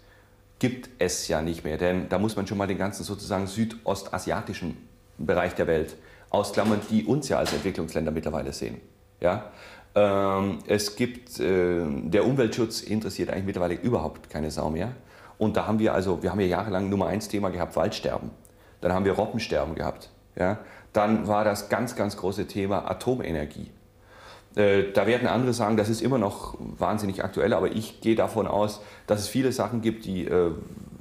gibt 0.58 0.90
es 0.98 1.28
ja 1.28 1.42
nicht 1.42 1.64
mehr, 1.64 1.78
denn 1.78 2.08
da 2.08 2.18
muss 2.18 2.36
man 2.36 2.46
schon 2.46 2.58
mal 2.58 2.66
den 2.66 2.78
ganzen 2.78 3.04
sozusagen 3.04 3.46
südostasiatischen 3.46 4.76
Bereich 5.18 5.54
der 5.54 5.66
Welt 5.66 5.96
ausklammern, 6.30 6.80
die 6.90 7.04
uns 7.04 7.28
ja 7.28 7.38
als 7.38 7.52
Entwicklungsländer 7.52 8.10
mittlerweile 8.10 8.52
sehen. 8.52 8.80
Ja? 9.20 9.50
Ähm, 9.94 10.58
es 10.66 10.96
gibt, 10.96 11.40
äh, 11.40 11.84
der 11.86 12.26
Umweltschutz 12.26 12.80
interessiert 12.80 13.30
eigentlich 13.30 13.46
mittlerweile 13.46 13.74
überhaupt 13.74 14.30
keine 14.30 14.50
Sau 14.50 14.70
mehr. 14.70 14.92
Und 15.38 15.56
da 15.56 15.66
haben 15.66 15.78
wir 15.78 15.94
also, 15.94 16.22
wir 16.22 16.30
haben 16.30 16.40
ja 16.40 16.46
jahrelang 16.46 16.88
Nummer 16.88 17.06
eins 17.06 17.28
Thema 17.28 17.50
gehabt, 17.50 17.76
Waldsterben. 17.76 18.30
Dann 18.80 18.92
haben 18.92 19.04
wir 19.04 19.12
Robbensterben 19.12 19.74
gehabt. 19.74 20.10
Ja? 20.36 20.58
Dann 20.92 21.26
war 21.26 21.44
das 21.44 21.68
ganz, 21.68 21.96
ganz 21.96 22.16
große 22.16 22.46
Thema 22.46 22.90
Atomenergie. 22.90 23.70
Äh, 24.56 24.92
da 24.92 25.06
werden 25.06 25.28
andere 25.28 25.52
sagen, 25.52 25.76
das 25.76 25.88
ist 25.88 26.02
immer 26.02 26.18
noch 26.18 26.56
wahnsinnig 26.58 27.24
aktuell, 27.24 27.52
aber 27.52 27.70
ich 27.72 28.00
gehe 28.00 28.16
davon 28.16 28.46
aus, 28.46 28.80
dass 29.06 29.20
es 29.20 29.28
viele 29.28 29.52
Sachen 29.52 29.80
gibt, 29.80 30.04
die 30.04 30.26
äh, 30.26 30.52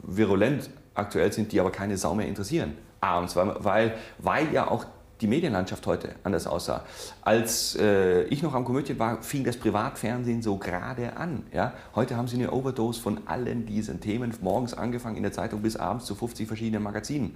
virulent 0.04 0.70
aktuell 0.94 1.32
sind, 1.32 1.52
die 1.52 1.60
aber 1.60 1.72
keine 1.72 1.98
Sau 1.98 2.16
mehr 2.16 2.28
interessieren. 2.28 2.78
Abends, 3.02 3.36
weil, 3.36 3.56
weil, 3.60 3.96
weil 4.18 4.52
ja 4.54 4.70
auch 4.70 4.86
die 5.22 5.28
Medienlandschaft 5.28 5.86
heute 5.88 6.16
anders 6.24 6.46
aussah. 6.48 6.84
Als 7.22 7.76
äh, 7.76 8.24
ich 8.24 8.44
noch 8.44 8.54
am 8.54 8.66
Komödien 8.66 9.00
war, 9.00 9.22
fing 9.24 9.44
das 9.44 9.58
Privatfernsehen 9.58 10.42
so 10.42 10.58
gerade 10.58 11.18
an. 11.18 11.44
Ja? 11.52 11.74
Heute 11.96 12.16
haben 12.16 12.28
sie 12.28 12.36
eine 12.36 12.52
Overdose 12.52 13.02
von 13.02 13.22
allen 13.26 13.66
diesen 13.66 14.00
Themen, 14.00 14.34
morgens 14.42 14.74
angefangen 14.74 15.18
in 15.18 15.24
der 15.24 15.32
Zeitung 15.32 15.62
bis 15.62 15.76
abends 15.76 16.06
zu 16.06 16.16
50 16.16 16.48
verschiedenen 16.48 16.84
Magazinen. 16.84 17.36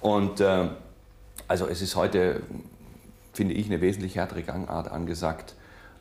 Und 0.00 0.40
äh, 0.40 0.68
also 1.46 1.66
es 1.66 1.82
ist 1.82 1.96
heute, 1.96 2.42
finde 3.32 3.54
ich, 3.54 3.66
eine 3.66 3.80
wesentlich 3.80 4.16
härtere 4.16 4.42
Gangart 4.42 4.90
angesagt, 4.90 5.54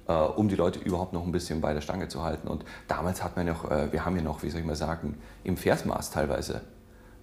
äh, 0.08 0.14
um 0.14 0.50
die 0.50 0.56
Leute 0.56 0.80
überhaupt 0.80 1.14
noch 1.14 1.26
ein 1.26 1.32
bisschen 1.32 1.62
bei 1.62 1.74
der 1.74 1.82
Stange 1.82 2.08
zu 2.08 2.24
halten. 2.24 2.48
Und 2.48 2.66
damals 2.88 3.24
hat 3.24 3.36
man 3.36 3.46
noch, 3.46 3.70
äh, 3.70 3.92
wir 3.92 4.04
haben 4.04 4.16
ja 4.16 4.24
noch, 4.24 4.42
wie 4.42 4.50
soll 4.50 4.62
ich 4.62 4.66
mal 4.66 4.76
sagen, 4.76 5.18
im 5.44 5.58
Versmaß 5.58 6.10
teilweise 6.10 6.62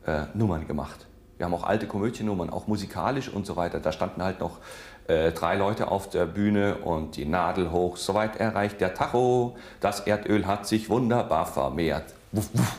äh, 0.06 0.22
Nummern 0.34 0.66
gemacht. 0.66 1.06
Wir 1.37 1.47
haben 1.47 1.55
auch 1.55 1.64
alte 1.64 1.87
Komödiennummern, 1.87 2.50
auch 2.50 2.66
musikalisch 2.66 3.28
und 3.28 3.47
so 3.47 3.57
weiter. 3.57 3.78
Da 3.78 3.93
standen 3.93 4.23
halt 4.23 4.40
noch 4.40 4.59
äh, 5.07 5.33
drei 5.33 5.57
Leute 5.57 5.88
auf 5.88 6.09
der 6.09 6.25
Bühne 6.25 6.76
und 6.78 7.16
die 7.16 7.26
Nadel 7.26 7.71
hoch. 7.71 7.97
Soweit 7.97 8.37
erreicht 8.37 8.81
der 8.81 8.95
Tacho. 8.95 9.57
Das 9.81 10.00
Erdöl 10.00 10.47
hat 10.47 10.66
sich 10.66 10.88
wunderbar 10.88 11.47
vermehrt. 11.47 12.14
Wuff, 12.33 12.49
wuff. 12.55 12.76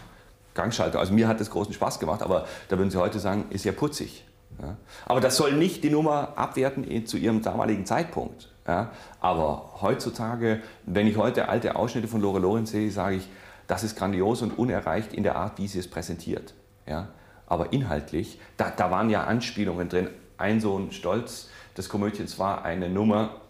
Gangschalter. 0.56 1.00
Also 1.00 1.14
mir 1.14 1.28
hat 1.28 1.40
das 1.40 1.52
großen 1.52 1.74
Spaß 1.74 2.00
gemacht, 2.00 2.24
aber 2.24 2.48
da 2.68 2.78
würden 2.80 2.90
Sie 2.90 2.98
heute 2.98 3.20
sagen, 3.20 3.46
ist 3.52 3.64
ja 3.64 3.72
putzig. 3.72 4.26
Ja. 4.60 4.76
Aber 5.06 5.22
das 5.22 5.38
soll 5.38 5.54
nicht 5.54 5.84
die 5.84 5.92
Nummer 5.92 6.34
abwerten 6.36 7.06
zu 7.06 7.18
ihrem 7.18 7.44
damaligen 7.44 7.86
Zeitpunkt. 7.86 8.50
Ja. 8.68 8.90
Aber 9.22 9.76
heutzutage, 9.82 10.62
wenn 10.88 11.06
ich 11.06 11.16
heute 11.16 11.48
alte 11.48 11.76
Ausschnitte 11.76 12.08
von 12.08 12.22
Lore 12.22 12.40
Lorenz 12.40 12.72
sehe, 12.72 12.90
sage 12.90 13.18
ich, 13.18 13.30
das 13.68 13.84
ist 13.84 13.96
grandios 13.96 14.42
und 14.42 14.58
unerreicht 14.58 15.14
in 15.14 15.22
der 15.22 15.36
Art, 15.36 15.60
wie 15.60 15.68
sie 15.68 15.78
es 15.78 15.88
präsentiert. 15.88 16.56
Ja 16.88 17.10
aber 17.48 17.74
inhaltlich, 17.74 18.40
da, 18.58 18.70
da 18.70 18.92
waren 18.92 19.10
ja 19.10 19.24
Anspielungen 19.24 19.90
drin. 19.90 20.10
Ein 20.38 20.62
so 20.62 20.78
ein 20.78 20.92
Stolz 20.92 21.50
des 21.76 21.90
Komödiens 21.90 22.38
war 22.38 22.64
eine 22.64 22.90
Nummer, 22.90 23.42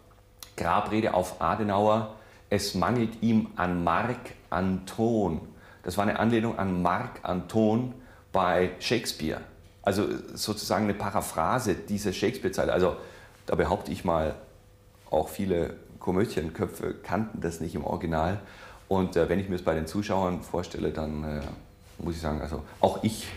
Grabrede 0.55 1.13
auf 1.13 1.41
Adenauer, 1.41 2.15
es 2.49 2.75
mangelt 2.75 3.21
ihm 3.21 3.49
an 3.55 3.83
Mark 3.83 4.33
Anton. 4.49 5.41
Das 5.83 5.97
war 5.97 6.03
eine 6.03 6.19
Anlehnung 6.19 6.57
an 6.57 6.81
Mark 6.81 7.19
Anton 7.23 7.93
bei 8.31 8.71
Shakespeare. 8.79 9.41
Also 9.81 10.05
sozusagen 10.33 10.85
eine 10.85 10.93
Paraphrase 10.93 11.75
dieser 11.75 12.13
Shakespeare-Zeile. 12.13 12.73
Also 12.73 12.97
da 13.45 13.55
behaupte 13.55 13.91
ich 13.91 14.03
mal, 14.03 14.35
auch 15.09 15.29
viele 15.29 15.75
Komödienköpfe 15.99 16.93
kannten 16.93 17.41
das 17.41 17.61
nicht 17.61 17.75
im 17.75 17.85
Original. 17.85 18.39
Und 18.87 19.15
äh, 19.15 19.29
wenn 19.29 19.39
ich 19.39 19.49
mir 19.49 19.55
es 19.55 19.63
bei 19.63 19.73
den 19.73 19.87
Zuschauern 19.87 20.41
vorstelle, 20.41 20.91
dann 20.91 21.23
äh, 21.23 21.41
muss 21.99 22.15
ich 22.15 22.21
sagen, 22.21 22.41
also 22.41 22.63
auch 22.79 23.03
ich 23.03 23.27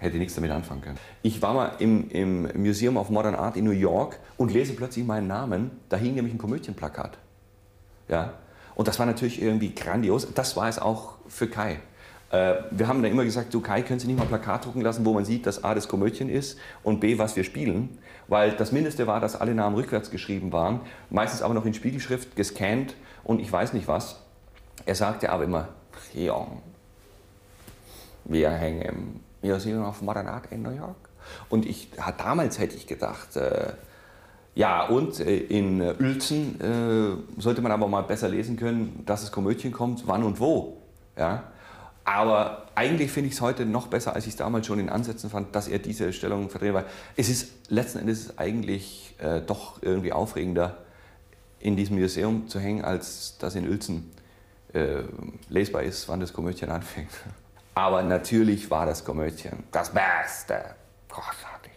hätte 0.00 0.16
nichts 0.16 0.34
damit 0.34 0.50
anfangen 0.50 0.80
können. 0.80 0.98
Ich 1.22 1.40
war 1.42 1.54
mal 1.54 1.72
im, 1.78 2.10
im 2.10 2.48
Museum 2.60 2.96
of 2.96 3.10
Modern 3.10 3.34
Art 3.34 3.56
in 3.56 3.64
New 3.64 3.70
York 3.70 4.18
und 4.36 4.52
lese 4.52 4.72
plötzlich 4.72 5.04
meinen 5.04 5.26
Namen. 5.26 5.70
Da 5.88 5.96
hing 5.96 6.14
nämlich 6.14 6.34
ein 6.34 6.38
Komödienplakat. 6.38 7.18
Ja? 8.08 8.32
Und 8.74 8.88
das 8.88 8.98
war 8.98 9.06
natürlich 9.06 9.40
irgendwie 9.40 9.74
grandios. 9.74 10.26
Das 10.34 10.56
war 10.56 10.68
es 10.68 10.78
auch 10.78 11.18
für 11.28 11.48
Kai. 11.48 11.80
Äh, 12.30 12.54
wir 12.70 12.88
haben 12.88 13.02
dann 13.02 13.12
immer 13.12 13.24
gesagt, 13.24 13.52
du 13.52 13.60
Kai, 13.60 13.82
können 13.82 14.00
Sie 14.00 14.06
nicht 14.06 14.16
mal 14.16 14.22
ein 14.22 14.28
Plakat 14.28 14.64
drucken 14.64 14.80
lassen, 14.80 15.04
wo 15.04 15.12
man 15.12 15.26
sieht, 15.26 15.46
dass 15.46 15.62
A 15.62 15.74
das 15.74 15.86
Komödien 15.86 16.30
ist 16.30 16.58
und 16.82 17.00
B, 17.00 17.18
was 17.18 17.36
wir 17.36 17.44
spielen. 17.44 17.98
Weil 18.26 18.52
das 18.52 18.72
Mindeste 18.72 19.06
war, 19.06 19.20
dass 19.20 19.36
alle 19.36 19.54
Namen 19.54 19.76
rückwärts 19.76 20.10
geschrieben 20.10 20.50
waren, 20.52 20.80
meistens 21.10 21.42
aber 21.42 21.52
noch 21.52 21.66
in 21.66 21.74
Spiegelschrift 21.74 22.36
gescannt 22.36 22.94
und 23.22 23.40
ich 23.40 23.52
weiß 23.52 23.74
nicht 23.74 23.86
was. 23.86 24.20
Er 24.86 24.94
sagte 24.94 25.30
aber 25.30 25.44
immer, 25.44 25.68
ja, 26.14 26.46
wir 28.24 28.50
hängen 28.50 29.20
Museum 29.42 29.84
of 29.84 30.02
Modern 30.02 30.28
Art 30.28 30.50
in 30.50 30.62
New 30.62 30.70
York. 30.70 30.96
Und 31.48 31.66
ich, 31.66 31.90
damals 32.18 32.58
hätte 32.58 32.76
ich 32.76 32.86
gedacht, 32.86 33.36
äh, 33.36 33.72
ja, 34.54 34.86
und 34.86 35.20
äh, 35.20 35.36
in 35.36 35.80
Uelzen 35.80 36.60
äh, 36.60 37.40
sollte 37.40 37.62
man 37.62 37.72
aber 37.72 37.88
mal 37.88 38.02
besser 38.02 38.28
lesen 38.28 38.56
können, 38.56 39.02
dass 39.06 39.22
es 39.22 39.30
Komödien 39.32 39.72
kommt, 39.72 40.06
wann 40.06 40.24
und 40.24 40.40
wo. 40.40 40.78
Ja? 41.16 41.44
Aber 42.04 42.66
eigentlich 42.74 43.10
finde 43.12 43.28
ich 43.28 43.34
es 43.34 43.40
heute 43.40 43.66
noch 43.66 43.86
besser, 43.86 44.14
als 44.14 44.26
ich 44.26 44.32
es 44.32 44.36
damals 44.36 44.66
schon 44.66 44.80
in 44.80 44.88
Ansätzen 44.88 45.30
fand, 45.30 45.54
dass 45.54 45.68
er 45.68 45.78
diese 45.78 46.12
Stellung 46.12 46.50
verdreht. 46.50 46.74
Weil 46.74 46.86
es 47.16 47.28
ist 47.28 47.70
letzten 47.70 47.98
Endes 47.98 48.38
eigentlich 48.38 49.14
äh, 49.18 49.40
doch 49.40 49.82
irgendwie 49.82 50.12
aufregender, 50.12 50.78
in 51.60 51.76
diesem 51.76 51.98
Museum 51.98 52.48
zu 52.48 52.58
hängen, 52.58 52.84
als 52.84 53.36
dass 53.38 53.54
in 53.54 53.68
Uelzen 53.68 54.10
äh, 54.72 55.02
lesbar 55.48 55.82
ist, 55.82 56.08
wann 56.08 56.20
das 56.20 56.32
Komödien 56.32 56.70
anfängt. 56.70 57.10
Aber 57.74 58.02
natürlich 58.02 58.70
war 58.70 58.86
das 58.86 59.04
Komödien 59.04 59.64
das 59.70 59.90
Beste. 59.90 60.74
Großartig. 61.08 61.70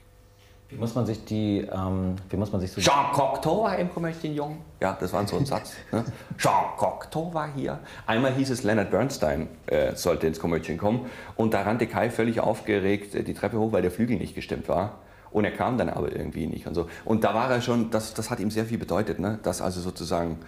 Wie 0.73 0.79
muss 0.79 0.95
man 0.95 1.05
sich 1.05 1.23
die, 1.23 1.59
ähm, 1.59 2.15
wie 2.29 2.37
muss 2.37 2.51
man 2.51 2.59
sich 2.59 2.71
so... 2.71 2.81
Jean 2.81 3.11
Cocteau 3.11 3.63
war 3.63 3.77
im 3.77 3.93
Komödien 3.93 4.33
jung. 4.33 4.57
Ja, 4.81 4.97
das 4.99 5.13
war 5.13 5.27
so 5.27 5.37
ein 5.37 5.45
Satz. 5.45 5.73
Ne? 5.91 6.03
Jean 6.37 6.75
Cocteau 6.77 7.31
war 7.31 7.53
hier. 7.53 7.79
Einmal 8.07 8.33
hieß 8.33 8.49
es, 8.49 8.63
Leonard 8.63 8.89
Bernstein 8.89 9.49
äh, 9.67 9.95
sollte 9.95 10.25
ins 10.25 10.39
Komödien 10.39 10.79
kommen. 10.79 11.05
Und 11.35 11.53
da 11.53 11.61
rannte 11.61 11.85
Kai 11.85 12.09
völlig 12.09 12.39
aufgeregt 12.39 13.13
äh, 13.13 13.23
die 13.23 13.35
Treppe 13.35 13.59
hoch, 13.59 13.71
weil 13.71 13.83
der 13.83 13.91
Flügel 13.91 14.17
nicht 14.17 14.33
gestimmt 14.33 14.67
war. 14.67 14.99
Und 15.29 15.45
er 15.45 15.51
kam 15.51 15.77
dann 15.77 15.89
aber 15.89 16.11
irgendwie 16.15 16.47
nicht 16.47 16.65
und 16.65 16.73
so. 16.73 16.87
Und 17.05 17.23
da 17.23 17.35
war 17.35 17.51
er 17.51 17.61
schon, 17.61 17.91
das, 17.91 18.15
das 18.15 18.31
hat 18.31 18.39
ihm 18.39 18.49
sehr 18.49 18.65
viel 18.65 18.79
bedeutet, 18.79 19.19
ne? 19.19 19.39
dass 19.43 19.61
also 19.61 19.79
sozusagen 19.79 20.39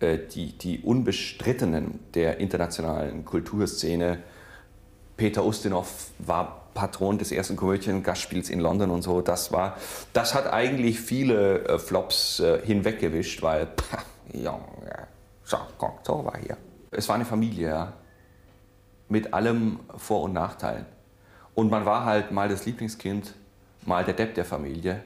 äh, 0.00 0.18
die, 0.18 0.56
die 0.58 0.80
Unbestrittenen 0.80 2.00
der 2.14 2.40
internationalen 2.40 3.24
Kulturszene 3.24 4.18
Peter 5.16 5.44
Ustinov 5.44 6.10
war 6.18 6.62
Patron 6.74 7.18
des 7.18 7.32
ersten 7.32 7.56
Komödien-Gastspiels 7.56 8.50
in 8.50 8.60
London 8.60 8.90
und 8.90 9.02
so. 9.02 9.20
Das, 9.20 9.52
war, 9.52 9.76
das 10.12 10.34
hat 10.34 10.52
eigentlich 10.52 11.00
viele 11.00 11.64
äh, 11.64 11.78
Flops 11.78 12.40
äh, 12.40 12.64
hinweggewischt, 12.64 13.42
weil, 13.42 13.66
pah, 13.66 13.98
Junge, 14.32 15.08
Jean 15.44 15.60
war 16.24 16.38
hier. 16.38 16.56
Es 16.90 17.08
war 17.08 17.16
eine 17.16 17.24
Familie, 17.24 17.68
ja, 17.68 17.92
mit 19.08 19.34
allem 19.34 19.80
Vor- 19.96 20.22
und 20.22 20.32
Nachteilen. 20.32 20.86
Und 21.54 21.70
man 21.70 21.84
war 21.84 22.04
halt 22.04 22.30
mal 22.32 22.48
das 22.48 22.64
Lieblingskind, 22.64 23.34
mal 23.84 24.04
der 24.04 24.14
Depp 24.14 24.34
der 24.34 24.44
Familie, 24.44 25.02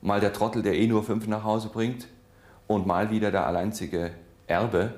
mal 0.00 0.20
der 0.20 0.32
Trottel, 0.32 0.62
der 0.62 0.74
eh 0.74 0.86
nur 0.86 1.02
fünf 1.02 1.26
nach 1.26 1.42
Hause 1.42 1.68
bringt 1.68 2.06
und 2.68 2.86
mal 2.86 3.10
wieder 3.10 3.32
der 3.32 3.46
alleinzige 3.46 4.12
Erbe. 4.46 4.94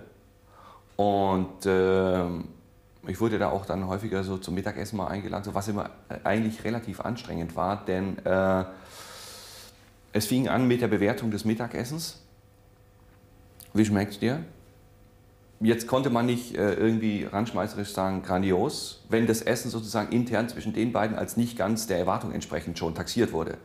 Und 0.97 1.65
äh, 1.65 2.23
ich 3.07 3.21
wurde 3.21 3.39
da 3.39 3.51
auch 3.51 3.67
dann 3.67 3.87
häufiger 3.87 4.25
so 4.25 4.39
zum 4.39 4.55
Mittagessen 4.55 4.97
mal 4.97 5.09
eingeladen, 5.09 5.45
so 5.45 5.55
was 5.55 5.69
immer 5.69 5.91
eigentlich 6.25 6.65
relativ 6.65 7.01
anstrengend 7.01 7.57
war, 7.57 7.85
denn 7.85 8.19
äh, 8.25 8.65
es 10.13 10.27
fing 10.27 10.49
an 10.49 10.69
mit 10.69 10.81
der 10.81 10.89
Bewertung 10.89 11.31
des 11.31 11.45
Mittagessens. 11.45 12.21
Wie 13.73 13.85
schmeckt 13.85 14.23
dir? 14.23 14.45
Jetzt 15.61 15.87
konnte 15.87 16.11
man 16.11 16.27
nicht 16.27 16.57
äh, 16.57 16.75
irgendwie 16.75 17.25
randschmeißerisch 17.25 17.93
sagen, 17.93 18.23
grandios, 18.23 19.05
wenn 19.09 19.27
das 19.27 19.43
Essen 19.43 19.71
sozusagen 19.71 20.13
intern 20.13 20.49
zwischen 20.49 20.73
den 20.73 20.93
beiden 20.93 21.17
als 21.17 21.37
nicht 21.37 21.57
ganz 21.57 21.87
der 21.87 21.99
Erwartung 21.99 22.33
entsprechend 22.33 22.79
schon 22.79 22.95
taxiert 22.95 23.33
wurde. 23.33 23.59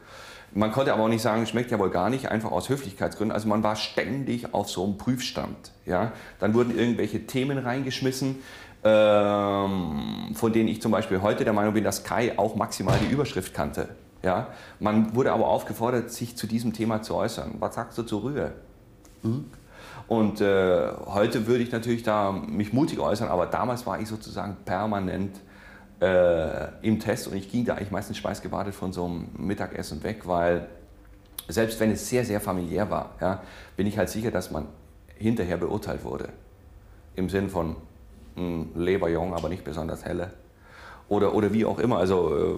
Man 0.52 0.72
konnte 0.72 0.94
aber 0.94 1.04
auch 1.04 1.10
nicht 1.10 1.22
sagen, 1.22 1.46
schmeckt 1.46 1.70
ja 1.70 1.78
wohl 1.78 1.92
gar 1.92 2.10
nicht, 2.10 2.30
einfach 2.30 2.52
aus 2.52 2.70
Höflichkeitsgründen. 2.70 3.34
Also 3.34 3.48
man 3.48 3.62
war 3.62 3.76
ständig 3.76 4.54
auf 4.54 4.70
so 4.70 4.84
einem 4.84 4.98
Prüfstand. 4.98 5.72
Ja? 5.86 6.12
Dann 6.40 6.54
wurden 6.54 6.76
irgendwelche 6.76 7.28
Themen 7.28 7.60
reingeschmissen 7.60 8.38
ähm, 8.84 10.34
von 10.34 10.54
denen 10.54 10.70
ich 10.70 10.82
zum 10.82 10.92
Beispiel 10.92 11.22
heute 11.22 11.44
der 11.44 11.54
Meinung 11.54 11.74
bin, 11.74 11.84
dass 11.84 12.04
Kai 12.04 12.38
auch 12.38 12.56
maximal 12.56 12.98
die 13.00 13.12
Überschrift 13.12 13.54
kannte. 13.54 13.90
Ja? 14.24 14.48
Man 14.80 15.16
wurde 15.16 15.34
aber 15.34 15.48
aufgefordert, 15.48 16.12
sich 16.12 16.38
zu 16.38 16.48
diesem 16.48 16.74
Thema 16.74 17.02
zu 17.02 17.16
äußern. 17.16 17.56
Was 17.60 17.76
sagst 17.76 17.98
du 17.98 18.04
zur 18.04 18.24
Rühe? 18.24 18.52
Hm? 19.22 19.46
Und 20.08 20.42
äh, 20.42 20.92
heute 21.06 21.46
würde 21.46 21.64
ich 21.64 21.72
natürlich 21.72 22.04
da 22.04 22.32
mich 22.32 22.74
mutig 22.74 23.00
äußern, 23.00 23.30
aber 23.30 23.46
damals 23.46 23.86
war 23.86 24.00
ich 24.00 24.08
sozusagen 24.08 24.58
permanent 24.66 25.40
äh, 26.02 26.68
im 26.82 27.00
Test 27.00 27.28
und 27.28 27.36
ich 27.36 27.52
ging 27.52 27.66
da 27.66 27.76
eigentlich 27.76 27.92
meistens 27.92 28.18
schweißgebadet 28.18 28.74
von 28.74 28.92
so 28.92 29.06
einem 29.06 29.28
Mittagessen 29.38 30.02
weg, 30.02 30.26
weil 30.26 30.68
selbst 31.48 31.80
wenn 31.80 31.92
es 31.92 32.10
sehr, 32.10 32.26
sehr 32.26 32.40
familiär 32.40 32.90
war, 32.90 33.12
ja, 33.20 33.42
bin 33.76 33.86
ich 33.88 33.98
halt 33.98 34.10
sicher, 34.10 34.32
dass 34.32 34.50
man 34.52 34.68
hinterher 35.16 35.58
beurteilt 35.58 36.04
wurde. 36.04 36.30
Im 37.16 37.30
Sinn 37.30 37.50
von, 37.50 37.76
Leberjong, 38.76 39.34
aber 39.34 39.50
nicht 39.50 39.64
besonders 39.64 40.06
helle. 40.06 40.34
Oder, 41.08 41.34
oder 41.34 41.52
wie 41.54 41.66
auch 41.66 41.80
immer. 41.80 41.98
Also 41.98 42.36
äh, 42.36 42.56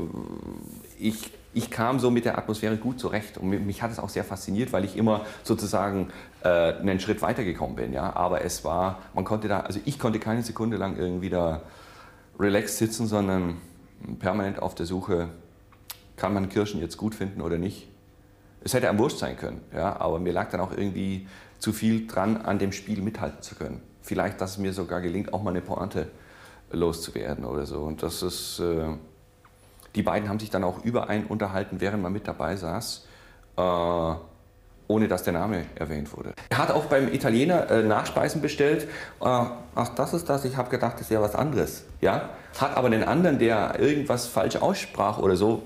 ich, 0.99 1.31
ich 1.53 1.71
kam 1.71 1.99
so 1.99 2.11
mit 2.11 2.25
der 2.25 2.37
Atmosphäre 2.37 2.77
gut 2.77 2.99
zurecht 2.99 3.37
und 3.37 3.49
mich 3.49 3.81
hat 3.81 3.91
es 3.91 3.99
auch 3.99 4.09
sehr 4.09 4.23
fasziniert, 4.23 4.73
weil 4.73 4.85
ich 4.85 4.97
immer 4.97 5.25
sozusagen 5.43 6.09
äh, 6.43 6.73
einen 6.73 6.99
Schritt 6.99 7.21
weitergekommen 7.21 7.75
bin. 7.75 7.93
Ja? 7.93 8.15
Aber 8.15 8.43
es 8.43 8.63
war, 8.63 8.99
man 9.13 9.23
konnte 9.23 9.47
da, 9.47 9.61
also 9.61 9.79
ich 9.85 9.99
konnte 9.99 10.19
keine 10.19 10.43
Sekunde 10.43 10.77
lang 10.77 10.97
irgendwie 10.97 11.29
da 11.29 11.61
relaxed 12.39 12.77
sitzen, 12.77 13.07
sondern 13.07 13.57
permanent 14.19 14.61
auf 14.61 14.75
der 14.75 14.85
Suche, 14.85 15.29
kann 16.17 16.33
man 16.33 16.49
Kirschen 16.49 16.79
jetzt 16.81 16.97
gut 16.97 17.15
finden 17.15 17.41
oder 17.41 17.57
nicht. 17.57 17.87
Es 18.63 18.73
hätte 18.73 18.89
am 18.89 18.99
Wurscht 18.99 19.17
sein 19.17 19.37
können, 19.37 19.61
ja? 19.73 19.99
aber 19.99 20.19
mir 20.19 20.33
lag 20.33 20.49
dann 20.51 20.59
auch 20.59 20.71
irgendwie 20.71 21.27
zu 21.57 21.73
viel 21.73 22.05
dran, 22.07 22.37
an 22.37 22.59
dem 22.59 22.71
Spiel 22.71 23.01
mithalten 23.01 23.41
zu 23.41 23.55
können. 23.55 23.81
Vielleicht, 24.01 24.41
dass 24.41 24.51
es 24.51 24.57
mir 24.57 24.73
sogar 24.73 25.01
gelingt, 25.01 25.33
auch 25.33 25.43
mal 25.43 25.51
eine 25.51 25.61
Pointe 25.61 26.07
loszuwerden 26.71 27.45
oder 27.45 27.65
so. 27.65 27.81
Und 27.81 28.01
das 28.03 28.23
ist, 28.23 28.59
äh, 28.59 28.85
die 29.95 30.03
beiden 30.03 30.29
haben 30.29 30.39
sich 30.39 30.49
dann 30.49 30.63
auch 30.63 30.83
überein 30.83 31.25
unterhalten, 31.25 31.81
während 31.81 32.01
man 32.01 32.13
mit 32.13 32.27
dabei 32.27 32.55
saß, 32.55 33.07
äh, 33.57 33.61
ohne 34.87 35.07
dass 35.07 35.23
der 35.23 35.33
Name 35.33 35.65
erwähnt 35.75 36.15
wurde. 36.15 36.33
Er 36.49 36.57
hat 36.57 36.71
auch 36.71 36.85
beim 36.85 37.13
Italiener 37.13 37.69
äh, 37.69 37.83
Nachspeisen 37.83 38.41
bestellt. 38.41 38.83
Äh, 38.83 39.25
ach, 39.25 39.89
das 39.95 40.13
ist 40.13 40.29
das, 40.29 40.45
ich 40.45 40.57
habe 40.57 40.69
gedacht, 40.69 40.99
das 40.99 41.09
wäre 41.09 41.21
was 41.21 41.35
anderes. 41.35 41.83
Ja? 42.01 42.29
Hat 42.59 42.75
aber 42.75 42.89
den 42.89 43.03
anderen, 43.03 43.39
der 43.39 43.79
irgendwas 43.79 44.27
falsch 44.27 44.57
aussprach 44.57 45.19
oder 45.19 45.35
so, 45.35 45.63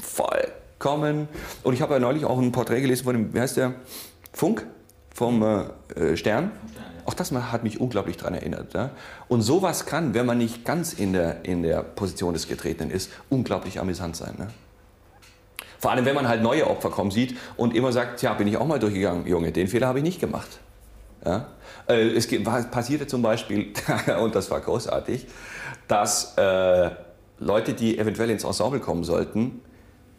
vollkommen. 0.00 1.28
Und 1.62 1.74
ich 1.74 1.82
habe 1.82 1.94
ja 1.94 2.00
neulich 2.00 2.24
auch 2.24 2.38
ein 2.38 2.52
Porträt 2.52 2.80
gelesen 2.80 3.04
von 3.04 3.14
dem, 3.14 3.34
wie 3.34 3.40
heißt 3.40 3.56
der? 3.56 3.74
Funk? 4.32 4.66
vom 5.18 5.42
äh, 5.42 6.16
Stern. 6.16 6.52
Auch 7.08 7.14
das 7.14 7.32
hat 7.32 7.64
mich 7.64 7.80
unglaublich 7.80 8.18
daran 8.18 8.34
erinnert. 8.34 8.74
Ja? 8.74 8.90
Und 9.28 9.40
sowas 9.40 9.86
kann, 9.86 10.12
wenn 10.12 10.26
man 10.26 10.36
nicht 10.36 10.66
ganz 10.66 10.92
in 10.92 11.14
der, 11.14 11.42
in 11.42 11.62
der 11.62 11.82
Position 11.82 12.34
des 12.34 12.48
Getretenen 12.48 12.90
ist, 12.90 13.10
unglaublich 13.30 13.80
amüsant 13.80 14.14
sein. 14.14 14.34
Ne? 14.36 14.48
Vor 15.78 15.90
allem, 15.90 16.04
wenn 16.04 16.14
man 16.14 16.28
halt 16.28 16.42
neue 16.42 16.66
Opfer 16.66 16.90
kommen 16.90 17.10
sieht 17.10 17.38
und 17.56 17.74
immer 17.74 17.92
sagt, 17.92 18.20
ja, 18.20 18.34
bin 18.34 18.46
ich 18.46 18.58
auch 18.58 18.66
mal 18.66 18.78
durchgegangen, 18.78 19.26
Junge, 19.26 19.52
den 19.52 19.68
Fehler 19.68 19.86
habe 19.86 20.00
ich 20.00 20.04
nicht 20.04 20.20
gemacht. 20.20 20.60
Ja? 21.24 21.46
Äh, 21.88 22.08
es 22.08 22.28
passierte 22.70 23.06
zum 23.06 23.22
Beispiel, 23.22 23.72
und 24.20 24.34
das 24.34 24.50
war 24.50 24.60
großartig, 24.60 25.28
dass 25.86 26.36
äh, 26.36 26.90
Leute, 27.38 27.72
die 27.72 27.96
eventuell 27.98 28.28
ins 28.28 28.44
Ensemble 28.44 28.80
kommen 28.80 29.04
sollten, 29.04 29.62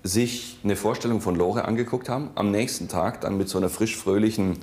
sich 0.02 0.58
eine 0.64 0.76
Vorstellung 0.76 1.22
von 1.22 1.36
Lore 1.36 1.66
angeguckt 1.66 2.10
haben, 2.10 2.32
am 2.34 2.50
nächsten 2.50 2.88
Tag 2.88 3.22
dann 3.22 3.38
mit 3.38 3.48
so 3.48 3.60
einer 3.60 3.70
frisch-fröhlichen 3.70 4.58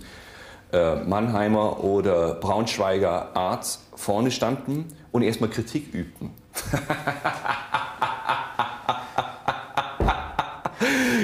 äh, 0.72 0.96
Mannheimer 0.96 1.84
oder 1.84 2.34
Braunschweiger 2.34 3.36
Arzt 3.36 3.82
vorne 3.94 4.30
standen 4.30 4.86
und 5.12 5.22
erstmal 5.22 5.50
Kritik 5.50 5.94
übten. 5.94 6.32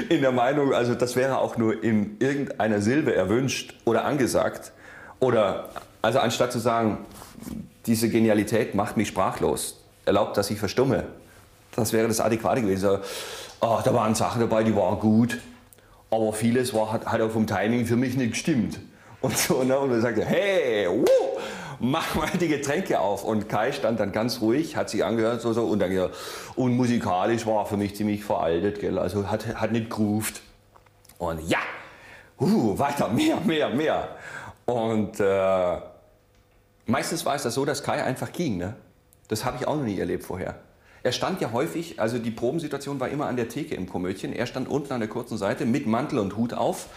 in 0.09 0.21
der 0.21 0.31
Meinung, 0.31 0.73
also 0.73 0.95
das 0.95 1.15
wäre 1.15 1.37
auch 1.39 1.57
nur 1.57 1.83
in 1.83 2.17
irgendeiner 2.19 2.81
Silbe 2.81 3.13
erwünscht 3.13 3.75
oder 3.85 4.05
angesagt. 4.05 4.71
Oder 5.19 5.69
also 6.01 6.19
anstatt 6.19 6.51
zu 6.51 6.59
sagen, 6.59 6.99
diese 7.85 8.09
Genialität 8.09 8.75
macht 8.75 8.97
mich 8.97 9.09
sprachlos, 9.09 9.83
erlaubt, 10.05 10.37
dass 10.37 10.49
ich 10.51 10.59
verstumme. 10.59 11.05
Das 11.75 11.91
wäre 11.91 12.07
das 12.07 12.19
Adäquate 12.21 12.61
gewesen. 12.61 12.99
Oh, 13.59 13.79
da 13.83 13.93
waren 13.93 14.15
Sachen 14.15 14.39
dabei, 14.41 14.63
die 14.63 14.75
waren 14.75 14.99
gut, 14.99 15.39
aber 16.11 16.31
vieles 16.33 16.73
war, 16.73 16.91
hat, 16.93 17.05
hat 17.07 17.21
auch 17.21 17.31
vom 17.31 17.47
Timing 17.47 17.85
für 17.85 17.95
mich 17.95 18.15
nicht 18.15 18.31
gestimmt 18.31 18.79
und 19.23 19.37
so. 19.37 19.63
Ne? 19.63 19.79
Und 19.79 19.89
dann 19.89 20.01
sagte, 20.01 20.23
hey, 20.23 20.87
wuh, 20.87 21.05
mach 21.79 22.13
mal 22.15 22.29
die 22.39 22.49
Getränke 22.49 22.99
auf. 22.99 23.23
Und 23.23 23.49
Kai 23.49 23.71
stand 23.71 23.99
dann 23.99 24.11
ganz 24.11 24.41
ruhig, 24.41 24.75
hat 24.75 24.89
sich 24.89 25.03
angehört 25.03 25.41
so, 25.41 25.53
so 25.53 25.65
und 25.65 25.79
dann 25.79 25.89
gesagt, 25.89 26.15
und 26.55 26.75
musikalisch 26.75 27.47
war 27.47 27.65
für 27.65 27.77
mich 27.77 27.95
ziemlich 27.95 28.23
veraltet, 28.23 28.79
gell? 28.79 28.99
also 28.99 29.29
hat, 29.29 29.55
hat 29.55 29.71
nicht 29.71 29.89
grooved. 29.89 30.41
Und 31.17 31.41
ja, 31.49 31.59
uh, 32.39 32.77
weiter, 32.77 33.07
mehr, 33.07 33.37
mehr, 33.39 33.69
mehr. 33.69 34.09
Und 34.65 35.19
äh, 35.19 35.77
meistens 36.85 37.25
war 37.25 37.35
es 37.35 37.43
das 37.43 37.53
so, 37.53 37.65
dass 37.65 37.81
Kai 37.81 38.03
einfach 38.03 38.31
ging. 38.31 38.57
Ne? 38.57 38.75
Das 39.29 39.45
habe 39.45 39.57
ich 39.59 39.67
auch 39.67 39.75
noch 39.75 39.83
nie 39.83 39.99
erlebt 39.99 40.25
vorher. 40.25 40.55
Er 41.01 41.11
stand 41.11 41.41
ja 41.41 41.51
häufig, 41.51 41.99
also 41.99 42.17
die 42.17 42.31
Probensituation 42.31 42.99
war 42.99 43.09
immer 43.09 43.27
an 43.27 43.35
der 43.35 43.49
Theke 43.49 43.75
im 43.75 43.89
Komödien. 43.89 44.33
Er 44.33 44.45
stand 44.47 44.69
unten 44.69 44.93
an 44.93 44.99
der 44.99 45.09
kurzen 45.09 45.37
Seite 45.37 45.65
mit 45.65 45.85
Mantel 45.85 46.19
und 46.19 46.35
Hut 46.37 46.53
auf 46.53 46.87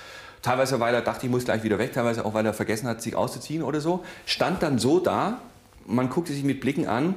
Teilweise, 0.43 0.81
weil 0.81 0.95
er 0.95 1.03
dachte, 1.03 1.27
ich 1.27 1.33
muss 1.33 1.45
gleich 1.45 1.63
wieder 1.63 1.79
weg, 1.79 1.93
teilweise 1.93 2.25
auch, 2.25 2.35
weil 2.35 2.47
er 2.47 2.55
vergessen 2.55 2.89
hat, 2.89 3.03
sich 3.03 3.17
auszuziehen 3.17 3.63
oder 3.63 3.81
so. 3.81 4.05
Stand 4.27 4.63
dann 4.63 4.79
so 4.79 5.01
da, 5.01 5.41
man 5.87 6.11
guckte 6.11 6.33
sich 6.33 6.45
mit 6.45 6.61
Blicken 6.61 6.87
an, 6.87 7.15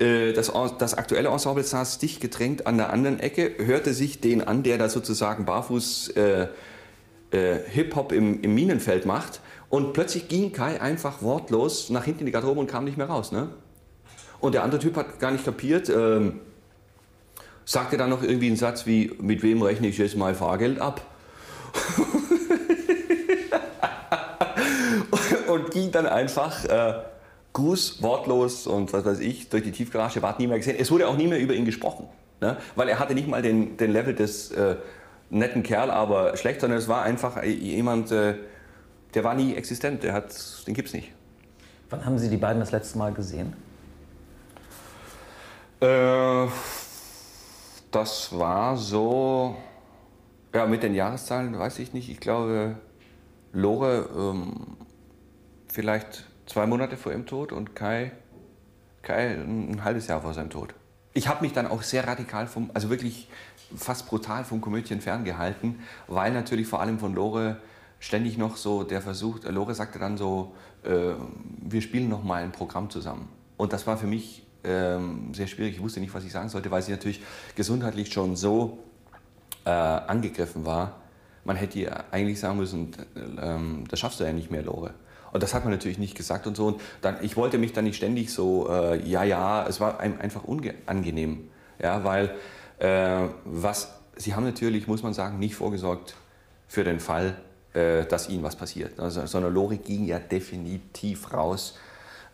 äh, 0.00 0.32
das, 0.32 0.50
das, 0.78 0.94
aktuelle 0.94 1.28
Ensemble 1.28 1.62
saß 1.62 1.98
dicht 1.98 2.20
gedrängt 2.20 2.66
an 2.66 2.78
der 2.78 2.90
anderen 2.90 3.20
Ecke, 3.20 3.52
hörte 3.58 3.92
sich 3.92 4.20
den 4.20 4.46
an, 4.46 4.62
der 4.62 4.78
da 4.78 4.88
sozusagen 4.88 5.44
barfuß 5.44 6.08
äh, 6.10 6.48
äh, 7.32 7.58
Hip-Hop 7.68 8.12
im, 8.12 8.40
im, 8.42 8.54
Minenfeld 8.54 9.04
macht. 9.04 9.40
Und 9.68 9.92
plötzlich 9.92 10.28
ging 10.28 10.52
Kai 10.52 10.80
einfach 10.80 11.22
wortlos 11.22 11.90
nach 11.90 12.04
hinten 12.04 12.20
in 12.20 12.26
die 12.26 12.32
Garderobe 12.32 12.60
und 12.60 12.66
kam 12.66 12.84
nicht 12.84 12.96
mehr 12.96 13.06
raus. 13.06 13.30
Ne? 13.30 13.50
Und 14.40 14.54
der 14.54 14.64
andere 14.64 14.80
Typ 14.80 14.96
hat 14.96 15.20
gar 15.20 15.30
nicht 15.30 15.44
kapiert, 15.44 15.88
ähm, 15.90 16.40
sagte 17.64 17.96
dann 17.96 18.10
noch 18.10 18.22
irgendwie 18.22 18.48
einen 18.48 18.56
Satz 18.56 18.86
wie, 18.86 19.12
mit 19.20 19.42
wem 19.42 19.62
rechne 19.62 19.86
ich 19.86 19.98
jetzt 19.98 20.16
mal 20.16 20.34
Fahrgeld 20.34 20.80
ab? 20.80 21.02
und 25.52 25.70
ging 25.70 25.90
dann 25.90 26.06
einfach 26.06 26.64
äh, 26.64 26.94
Gruß, 27.52 28.02
wortlos 28.02 28.66
und 28.66 28.92
was 28.92 29.04
weiß 29.04 29.20
ich, 29.20 29.48
durch 29.48 29.64
die 29.64 29.72
Tiefgarage, 29.72 30.22
war 30.22 30.36
nie 30.38 30.46
mehr 30.46 30.58
gesehen. 30.58 30.76
Es 30.78 30.90
wurde 30.90 31.08
auch 31.08 31.16
nie 31.16 31.26
mehr 31.26 31.40
über 31.40 31.54
ihn 31.54 31.64
gesprochen, 31.64 32.06
ne? 32.40 32.56
weil 32.76 32.88
er 32.88 32.98
hatte 32.98 33.14
nicht 33.14 33.28
mal 33.28 33.42
den, 33.42 33.76
den 33.76 33.92
Level 33.92 34.14
des 34.14 34.52
äh, 34.52 34.76
netten 35.30 35.62
Kerl, 35.62 35.90
aber 35.90 36.36
schlecht, 36.36 36.60
sondern 36.60 36.78
es 36.78 36.88
war 36.88 37.02
einfach 37.02 37.42
jemand, 37.42 38.12
äh, 38.12 38.34
der 39.14 39.24
war 39.24 39.34
nie 39.34 39.54
existent, 39.54 40.02
der 40.02 40.12
hat, 40.12 40.34
den 40.66 40.74
gibt's 40.74 40.92
nicht. 40.92 41.12
Wann 41.88 42.04
haben 42.04 42.18
Sie 42.18 42.28
die 42.28 42.36
beiden 42.36 42.60
das 42.60 42.70
letzte 42.70 42.98
Mal 42.98 43.12
gesehen? 43.12 43.52
Äh, 45.80 46.46
das 47.90 48.38
war 48.38 48.76
so, 48.76 49.56
ja, 50.54 50.66
mit 50.66 50.84
den 50.84 50.94
Jahreszahlen 50.94 51.58
weiß 51.58 51.80
ich 51.80 51.92
nicht. 51.92 52.08
Ich 52.08 52.20
glaube, 52.20 52.76
Lore 53.52 54.08
ähm, 54.16 54.76
vielleicht 55.72 56.24
zwei 56.46 56.66
Monate 56.66 56.96
vor 56.96 57.12
ihrem 57.12 57.26
Tod 57.26 57.52
und 57.52 57.74
Kai, 57.74 58.12
Kai 59.02 59.34
ein 59.34 59.84
halbes 59.84 60.06
Jahr 60.08 60.20
vor 60.20 60.34
seinem 60.34 60.50
Tod. 60.50 60.74
Ich 61.12 61.28
habe 61.28 61.42
mich 61.42 61.52
dann 61.52 61.66
auch 61.66 61.82
sehr 61.82 62.06
radikal 62.06 62.46
vom, 62.46 62.70
also 62.74 62.90
wirklich 62.90 63.28
fast 63.76 64.06
brutal 64.06 64.44
vom 64.44 64.60
Komödien 64.60 65.00
ferngehalten, 65.00 65.80
weil 66.06 66.32
natürlich 66.32 66.66
vor 66.66 66.80
allem 66.80 66.98
von 66.98 67.14
Lore 67.14 67.58
ständig 67.98 68.38
noch 68.38 68.56
so 68.56 68.82
der 68.82 69.00
Versuch, 69.00 69.44
äh, 69.44 69.50
Lore 69.50 69.74
sagte 69.74 69.98
dann 69.98 70.16
so, 70.16 70.54
äh, 70.84 71.12
wir 71.60 71.82
spielen 71.82 72.08
noch 72.08 72.22
mal 72.22 72.42
ein 72.42 72.52
Programm 72.52 72.90
zusammen. 72.90 73.28
Und 73.56 73.72
das 73.72 73.86
war 73.86 73.96
für 73.96 74.06
mich 74.06 74.46
ähm, 74.64 75.32
sehr 75.34 75.46
schwierig. 75.46 75.76
Ich 75.76 75.82
wusste 75.82 76.00
nicht, 76.00 76.14
was 76.14 76.24
ich 76.24 76.32
sagen 76.32 76.48
sollte, 76.48 76.70
weil 76.70 76.82
sie 76.82 76.92
natürlich 76.92 77.22
gesundheitlich 77.54 78.12
schon 78.12 78.36
so 78.36 78.78
äh, 79.64 79.70
angegriffen 79.70 80.64
war. 80.64 81.00
Man 81.44 81.56
hätte 81.56 81.78
ihr 81.78 82.04
eigentlich 82.12 82.40
sagen 82.40 82.56
müssen, 82.56 82.92
äh, 83.14 83.86
das 83.88 83.98
schaffst 83.98 84.20
du 84.20 84.24
ja 84.24 84.32
nicht 84.32 84.50
mehr, 84.50 84.62
Lore. 84.62 84.94
Und 85.32 85.42
das 85.42 85.54
hat 85.54 85.64
man 85.64 85.72
natürlich 85.72 85.98
nicht 85.98 86.16
gesagt 86.16 86.46
und 86.46 86.56
so. 86.56 86.66
Und 86.66 86.80
dann, 87.00 87.16
ich 87.22 87.36
wollte 87.36 87.58
mich 87.58 87.72
dann 87.72 87.84
nicht 87.84 87.96
ständig 87.96 88.32
so, 88.32 88.68
äh, 88.68 89.00
ja, 89.08 89.22
ja, 89.24 89.66
es 89.66 89.80
war 89.80 90.00
einem 90.00 90.20
einfach 90.20 90.44
unangenehm. 90.44 91.48
Ja, 91.82 92.04
weil 92.04 92.34
äh, 92.78 93.28
was, 93.44 93.94
sie 94.16 94.34
haben 94.34 94.44
natürlich, 94.44 94.86
muss 94.86 95.02
man 95.02 95.14
sagen, 95.14 95.38
nicht 95.38 95.54
vorgesorgt 95.54 96.14
für 96.66 96.84
den 96.84 97.00
Fall, 97.00 97.36
äh, 97.74 98.04
dass 98.04 98.28
ihnen 98.28 98.42
was 98.42 98.56
passiert. 98.56 98.98
Also, 98.98 99.24
sondern 99.26 99.54
Lori 99.54 99.78
ging 99.78 100.04
ja 100.04 100.18
definitiv 100.18 101.32
raus 101.32 101.78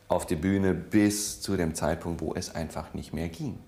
auf 0.08 0.26
die 0.26 0.36
Bühne 0.36 0.74
bis 0.74 1.40
zu 1.40 1.56
dem 1.56 1.74
Zeitpunkt, 1.74 2.20
wo 2.20 2.34
es 2.34 2.54
einfach 2.54 2.94
nicht 2.94 3.12
mehr 3.12 3.28
ging. 3.28 3.58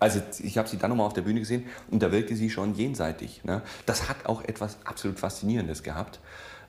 Also 0.00 0.20
ich 0.38 0.56
habe 0.58 0.68
sie 0.68 0.78
dann 0.78 0.90
nochmal 0.90 1.06
auf 1.06 1.12
der 1.12 1.22
Bühne 1.22 1.40
gesehen 1.40 1.66
und 1.90 2.02
da 2.02 2.12
wirkte 2.12 2.36
sie 2.36 2.50
schon 2.50 2.74
jenseitig. 2.74 3.42
Ne? 3.44 3.62
Das 3.84 4.08
hat 4.08 4.26
auch 4.26 4.42
etwas 4.42 4.78
absolut 4.84 5.18
Faszinierendes 5.18 5.82
gehabt. 5.82 6.20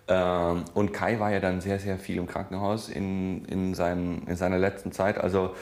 Ähm, 0.10 0.66
und 0.74 0.92
Kai 0.92 1.20
war 1.20 1.32
ja 1.32 1.40
dann 1.40 1.62
sehr, 1.62 1.80
sehr 1.80 1.98
viel 2.00 2.18
im 2.18 2.26
Krankenhaus 2.26 2.90
in, 2.90 3.46
in, 3.46 3.76
seinen, 3.76 4.26
in 4.28 4.36
seiner 4.36 4.58
letzten 4.58 4.92
Zeit. 4.92 5.20
Also 5.20 5.54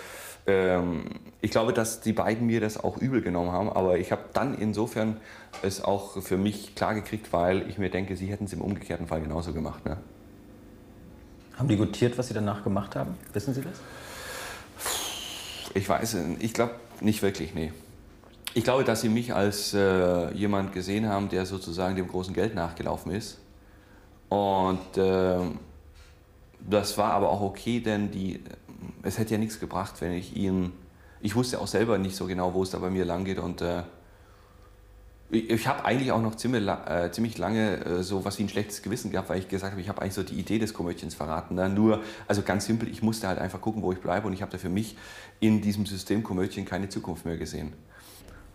ähm, 0.48 1.04
ich 1.42 1.52
glaube, 1.52 1.74
dass 1.74 2.00
die 2.00 2.14
beiden 2.14 2.48
mir 2.48 2.62
das 2.62 2.82
auch 2.82 2.98
übel 2.98 3.22
genommen 3.22 3.52
haben, 3.52 3.70
aber 3.70 3.98
ich 4.00 4.14
habe 4.14 4.24
dann 4.32 4.58
insofern 4.58 5.18
es 5.62 5.84
auch 5.84 6.22
für 6.22 6.38
mich 6.38 6.76
klar 6.76 6.96
gekriegt, 6.96 7.34
weil 7.34 7.70
ich 7.70 7.78
mir 7.78 7.90
denke, 7.90 8.16
sie 8.16 8.28
hätten 8.28 8.46
es 8.46 8.54
im 8.54 8.62
umgekehrten 8.62 9.08
Fall 9.08 9.20
genauso 9.20 9.52
gemacht. 9.52 9.86
Ne? 9.86 9.98
Haben 11.58 11.68
die 11.68 11.76
gutiert, 11.76 12.18
was 12.18 12.30
sie 12.30 12.34
danach 12.34 12.64
gemacht 12.64 12.96
haben? 12.96 13.16
Wissen 13.34 13.54
Sie 13.54 13.62
das? 13.62 13.82
Ich 15.74 15.90
weiß, 15.90 16.18
ich 16.40 16.54
glaube 16.54 16.76
nicht 17.02 17.22
wirklich, 17.22 17.54
nee. 17.54 17.74
Ich 18.54 18.64
glaube, 18.64 18.84
dass 18.84 19.02
sie 19.02 19.10
mich 19.10 19.36
als 19.36 19.74
äh, 19.74 20.32
jemand 20.34 20.72
gesehen 20.72 21.08
haben, 21.10 21.30
der 21.30 21.46
sozusagen 21.46 21.96
dem 21.96 22.08
großen 22.08 22.34
Geld 22.34 22.56
nachgelaufen 22.56 23.12
ist 23.12 23.38
und 24.30 24.98
äh, 24.98 25.40
das 26.60 26.98
war 26.98 27.14
aber 27.14 27.30
auch 27.30 27.42
okay, 27.42 27.80
denn 27.80 28.12
die 28.12 28.42
es 29.04 29.18
hätte 29.18 29.34
ja 29.34 29.38
nichts 29.38 29.60
gebracht, 29.60 29.96
wenn 30.00 30.12
ich 30.14 30.36
ihn. 30.36 30.72
Ich 31.22 31.36
wusste 31.36 31.60
auch 31.60 31.68
selber 31.68 31.98
nicht 31.98 32.16
so 32.16 32.28
genau, 32.28 32.54
wo 32.54 32.64
es 32.64 32.70
da 32.70 32.78
bei 32.78 32.90
mir 32.90 33.06
lang 33.06 33.26
geht 33.26 33.40
und 33.40 33.62
äh, 33.62 33.84
ich, 35.30 35.68
habe 35.68 35.84
eigentlich 35.84 36.12
auch 36.12 36.22
noch 36.22 36.36
ziemlich, 36.36 36.66
äh, 36.68 37.12
ziemlich 37.12 37.38
lange 37.38 37.84
äh, 37.84 38.04
so 38.04 38.24
was 38.24 38.38
wie 38.40 38.44
ein 38.44 38.50
schlechtes 38.50 38.82
Gewissen 38.82 39.12
gehabt, 39.12 39.30
weil 39.30 39.40
ich 39.40 39.50
gesagt 39.50 39.72
habe, 39.72 39.82
ich 39.82 39.90
habe 39.90 40.02
eigentlich 40.02 40.14
so 40.14 40.24
die 40.24 40.36
Idee 40.36 40.58
des 40.58 40.74
Komödiens 40.74 41.16
verraten. 41.16 41.56
Ne? 41.56 41.70
Nur, 41.70 42.02
also 42.28 42.44
ganz 42.44 42.66
simpel, 42.66 42.88
ich 42.88 43.02
musste 43.02 43.28
halt 43.28 43.40
einfach 43.40 43.60
gucken, 43.60 43.82
wo 43.82 43.92
ich 43.92 44.00
bleibe 44.00 44.28
und 44.28 44.34
ich 44.34 44.42
habe 44.42 44.52
da 44.52 44.58
für 44.58 44.70
mich 44.70 44.96
in 45.40 45.62
diesem 45.62 45.86
System 45.86 46.24
Komödien 46.24 46.66
keine 46.66 46.88
Zukunft 46.88 47.26
mehr 47.26 47.38
gesehen. 47.38 47.74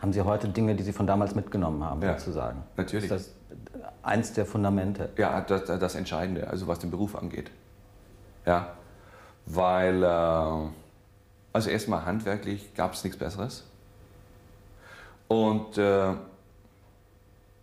Haben 0.02 0.12
Sie 0.12 0.20
heute 0.22 0.48
Dinge, 0.48 0.74
die 0.74 0.82
Sie 0.82 0.92
von 0.92 1.06
damals 1.06 1.36
mitgenommen 1.36 1.84
haben, 1.84 2.02
Ja, 2.02 2.18
sozusagen? 2.18 2.64
natürlich. 2.76 3.04
Ist 3.04 3.12
das 3.12 3.30
eins 4.02 4.32
der 4.32 4.44
Fundamente? 4.44 5.10
Ja, 5.16 5.40
das, 5.40 5.64
das 5.66 5.94
Entscheidende, 5.94 6.50
also 6.50 6.66
was 6.66 6.80
den 6.80 6.90
Beruf 6.90 7.14
angeht. 7.14 7.52
Ja, 8.44 8.72
weil, 9.46 10.02
äh, 10.02 10.06
also 11.52 11.70
erstmal 11.70 12.04
handwerklich 12.04 12.74
gab 12.74 12.94
es 12.94 13.04
nichts 13.04 13.16
Besseres. 13.16 13.62
Und 15.28 15.78
äh, 15.78 16.14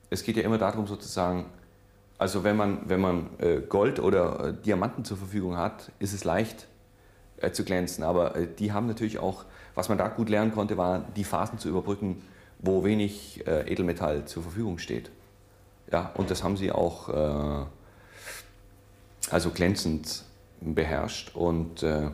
es 0.10 0.24
geht 0.24 0.38
ja 0.38 0.44
immer 0.44 0.58
darum, 0.58 0.88
sozusagen, 0.88 1.46
also 2.18 2.46
wenn 2.46 2.56
man, 2.56 2.90
wenn 2.90 3.02
man 3.02 3.30
äh, 3.40 3.60
Gold 3.60 4.00
oder 4.00 4.46
äh, 4.48 4.54
Diamanten 4.54 5.04
zur 5.04 5.18
Verfügung 5.18 5.58
hat, 5.58 5.92
ist 6.00 6.14
es 6.14 6.24
leicht 6.24 6.68
äh, 7.42 7.52
zu 7.52 7.64
glänzen. 7.64 8.04
Aber 8.04 8.36
äh, 8.36 8.48
die 8.48 8.72
haben 8.72 8.88
natürlich 8.88 9.20
auch, 9.20 9.46
was 9.76 9.90
man 9.90 9.98
da 9.98 10.08
gut 10.08 10.30
lernen 10.30 10.52
konnte, 10.54 10.78
war 10.78 11.06
die 11.16 11.24
Phasen 11.24 11.60
zu 11.60 11.70
überbrücken, 11.70 12.24
wo 12.60 12.84
wenig 12.84 13.46
äh, 13.48 13.72
Edelmetall 13.72 14.26
zur 14.26 14.44
Verfügung 14.44 14.78
steht. 14.78 15.10
Ja, 15.92 16.12
und 16.16 16.30
das 16.30 16.44
haben 16.44 16.58
sie 16.58 16.72
auch 16.72 17.10
äh, 17.10 17.66
also 19.32 19.50
glänzend 19.52 20.24
beherrscht 20.62 21.36
und 21.36 21.84
äh, 21.84 22.10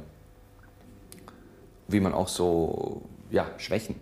wie 1.87 1.99
man 1.99 2.13
auch 2.13 2.27
so 2.27 3.01
ja, 3.31 3.47
Schwächen 3.57 3.95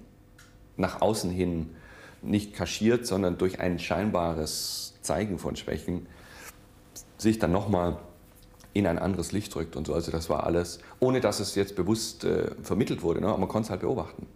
nach 0.78 1.02
außen 1.02 1.32
hin 1.32 1.76
nicht 2.22 2.54
kaschiert, 2.54 3.06
sondern 3.06 3.38
durch 3.38 3.60
ein 3.60 3.80
scheinbares 3.80 4.96
Zeigen 5.02 5.38
von 5.40 5.56
Schwächen 5.56 6.08
sich 7.18 7.40
dann 7.40 7.52
nochmal 7.52 7.98
in 8.74 8.88
ein 8.88 9.00
anderes 9.00 9.32
Licht 9.32 9.54
drückt 9.54 9.76
und 9.76 9.88
so. 9.88 9.94
Also 9.94 10.12
das 10.12 10.30
war 10.30 10.46
alles, 10.46 10.80
ohne 11.00 11.22
dass 11.22 11.40
es 11.40 11.56
jetzt 11.56 11.76
bewusst 11.76 12.24
äh, 12.24 12.52
vermittelt 12.62 13.02
wurde, 13.02 13.22
ne? 13.22 13.28
aber 13.28 13.38
man 13.38 13.50
konnte 13.50 13.68
es 13.68 13.70
halt 13.70 13.82
beobachten. 13.82 14.28